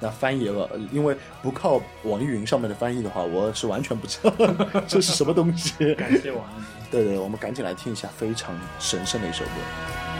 [0.00, 4.32] 那翻译了，呃因为不靠网易云上面的翻译的话，我是完全不知道
[4.88, 5.94] 这是什么东西。
[5.94, 6.90] 感谢网易。
[6.90, 10.15] 对对，我们赶紧来听一下非常神圣的一首歌。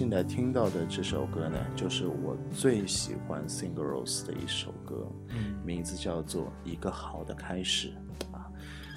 [0.00, 7.92] 现在听到的这首歌呢，就是我最喜欢 Single Rose 的一首歌，嗯名字叫做《一个好的开始》
[8.34, 8.50] 啊。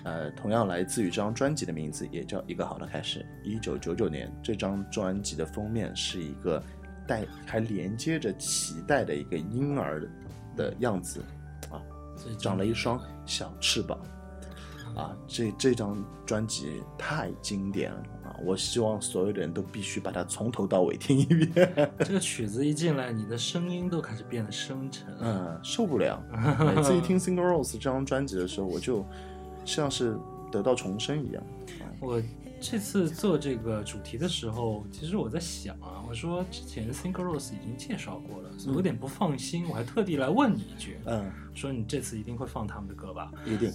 [0.05, 3.19] 呃，同样来自于这张专辑的名字也叫《一个好的开始》。
[3.43, 6.63] 一九九九年，这张专辑的封面是一个
[7.05, 10.09] 带还连接着脐带的一个婴儿
[10.55, 11.21] 的样子
[11.69, 11.83] 啊，
[12.15, 13.99] 最长了一双小翅膀
[14.95, 15.15] 啊。
[15.27, 18.35] 这这张专辑太经典了啊！
[18.43, 21.91] 我希望所有的人都必须把它从头到尾听一遍。
[21.99, 25.07] 这个曲子一进来，你的声音都开始变得深沉。
[25.19, 26.21] 嗯，受不了。
[26.59, 29.05] 每次一听《Single Rose》这张专辑的时候，我就
[29.65, 30.17] 像是
[30.51, 31.43] 得到重生一样。
[31.99, 32.21] 我
[32.65, 43.29] 这次做这个主题的时候，其实我在想啊，我说之前 Single Rose 已经介绍过了，所以我有点不放心，我还特地来问你一句，嗯，说你这次一定会放他们的歌吧？
[43.45, 43.69] 一定。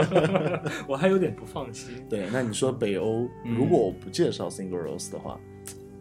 [0.86, 1.94] 我还有点不放心。
[2.08, 5.40] 对，那你说北欧，嗯如果我不介绍 Single Rose 的话，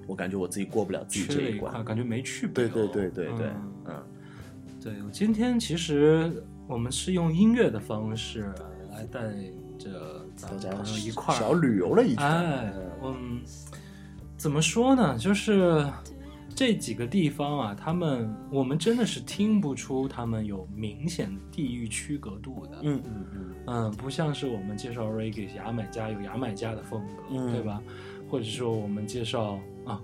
[0.05, 1.79] 我感觉我自己过不了自己这一关。
[1.79, 2.67] 一，感觉没去北欧。
[2.67, 4.03] 对对对对，嗯嗯
[4.81, 8.53] 对，我今天其实我们是用音乐的方式
[8.91, 9.21] 来带
[9.79, 10.12] 着
[10.49, 12.25] 大家朋友一块儿小旅游了一圈。
[12.25, 13.41] 哎，嗯，
[14.37, 15.17] 怎么说呢？
[15.17, 15.85] 就是
[16.55, 22.77] 这几个地方啊，他们我们真的是听不出他们有明显的地域区隔度的。
[22.83, 27.81] 嗯嗯嗯嗯，不像是我们介绍 reggae 牙买加有牙买加的风格，嗯对吧？
[28.29, 29.99] 或者说我们介绍啊，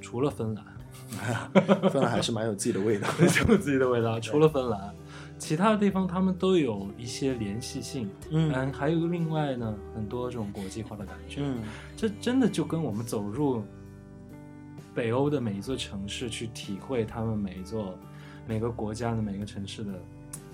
[0.00, 0.64] 除了芬兰，
[1.54, 3.06] 嗯，芬兰还是蛮有自己的味道。
[3.48, 4.94] 有自己的味道，除了芬兰。
[5.38, 8.72] 其他的地方他们都有一些联系性，嗯。
[8.72, 11.62] 还有另外呢很多这种国际化的感觉，嗯。
[11.96, 13.62] 这真的就跟我们走入
[14.94, 17.96] 北欧的每一座城市，去体会他们每一座
[18.46, 19.92] 每个国家的每个城市的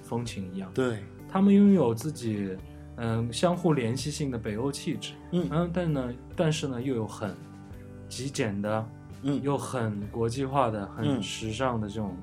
[0.02, 0.70] 风情一样。
[0.74, 0.98] 对，
[1.28, 2.54] 他们拥有自己
[2.96, 5.48] 嗯相互联系性的北欧气质，嗯。
[5.50, 7.34] 嗯，但呢，但是呢又有很
[8.08, 8.86] 极简的，
[9.22, 9.40] 嗯。
[9.42, 11.22] 又很国际化的、很嗯。
[11.22, 12.14] 时尚的这种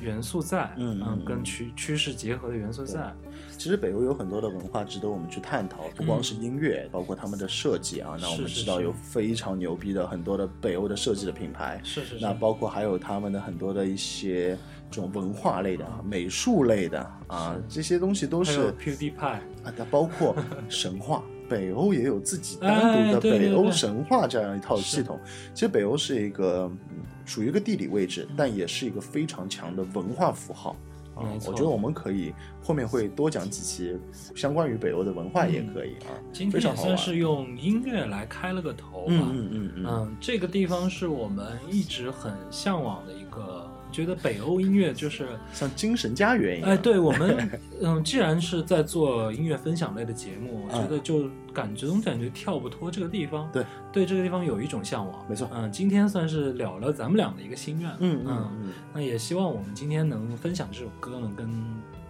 [0.00, 3.12] 元素在，嗯嗯嗯跟趋趋势结合的元素在。
[3.56, 8.16] 其实北欧有很多的文化值得我们去探讨，不光是音乐，包括他们的设计啊。
[8.20, 14.56] 那我们知道有非常牛逼的很多的北欧的设计的品牌，是是是，那包括还有他们的很多的一些
[14.90, 20.34] 这种文化类的、啊、美术类的啊，这些东西都还有是 PewDiePie，啊，它包括
[20.68, 21.22] 神话。
[21.48, 25.18] 北欧也有自己单独的北欧神话这样一套系统。
[25.52, 30.76] 其实北欧是一个嗯属于一个地理位置，但也是一个非常强的文化符号。
[31.16, 32.32] 啊我觉得我们可以
[32.62, 33.98] 后面会多讲几期
[34.34, 36.96] 相关于北欧的文化，也可以啊，今天算。
[36.96, 39.08] 是用音乐来开了个头吧。
[39.08, 46.70] 嗯嗯嗯嗯，嗯，这个地方是我们一直很向往的一个，觉得北欧音乐就是，像精神家园一样。
[46.70, 47.50] 哎，对我们，
[47.82, 61.48] 嗯，既然是在做音乐分享类的节目，我嗯觉得就感觉总感觉跳不脱这个地方，对，对这个地方有一种向往，没错嗯，今天算是了了咱们俩的一个心愿，嗯嗯嗯，那也希望我们今天能分享这首歌呢，跟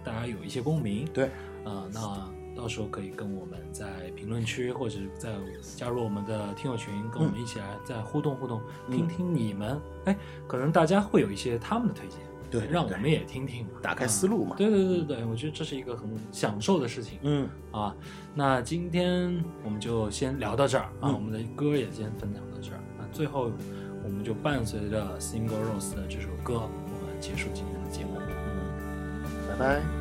[0.03, 1.07] 大家有一些共鸣。
[1.13, 1.29] 对，
[1.63, 2.27] 呃，那
[2.61, 5.33] 到时候可以跟我们在评论区或者在
[5.75, 10.15] 加入我们的听友群，跟我们一起来再互动互动，嗯听听你们，哎，
[10.47, 12.19] 可能大家会有一些他们的推荐，
[12.51, 14.55] 对对让我们也听听，打开啊思路嘛。
[14.55, 17.95] 对对对对，我觉得这是一个很享受的事情嗯，啊。
[18.35, 22.79] 那今天我们就先聊到这儿啊，嗯我们的歌也先分享到这儿。
[22.95, 23.51] 那最后
[24.03, 28.19] 我们就伴随着 Single Rose 的这首歌，我们结束今天的节目。
[28.19, 29.57] 嗯拜。
[29.57, 30.00] 拜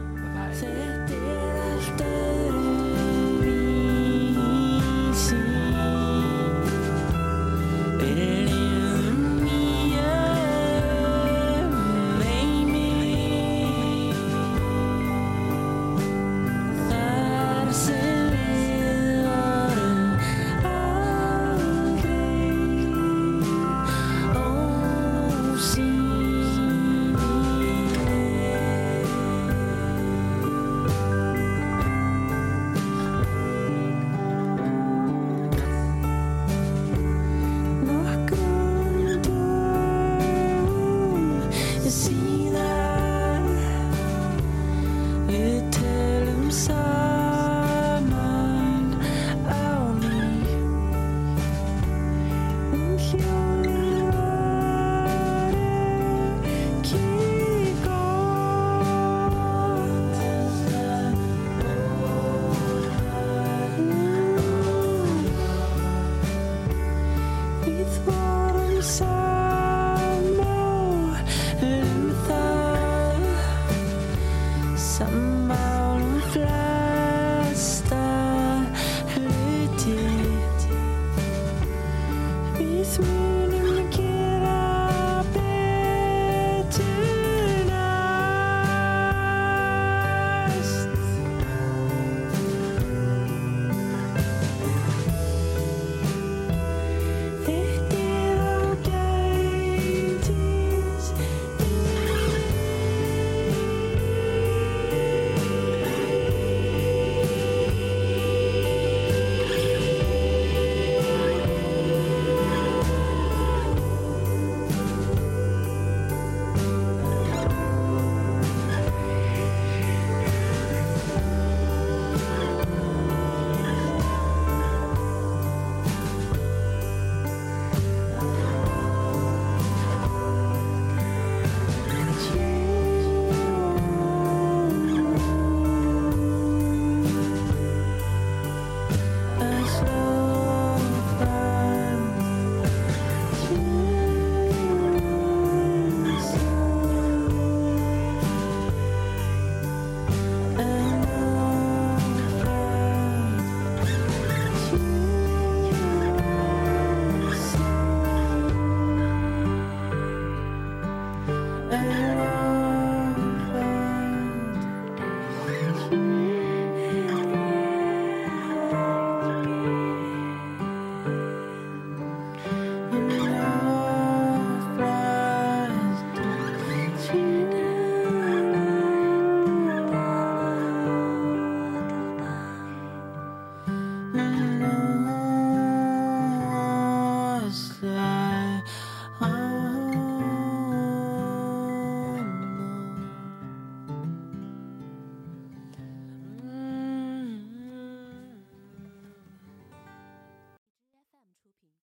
[0.52, 2.00] Certeza,
[5.14, 5.36] sim.
[8.00, 8.69] Ele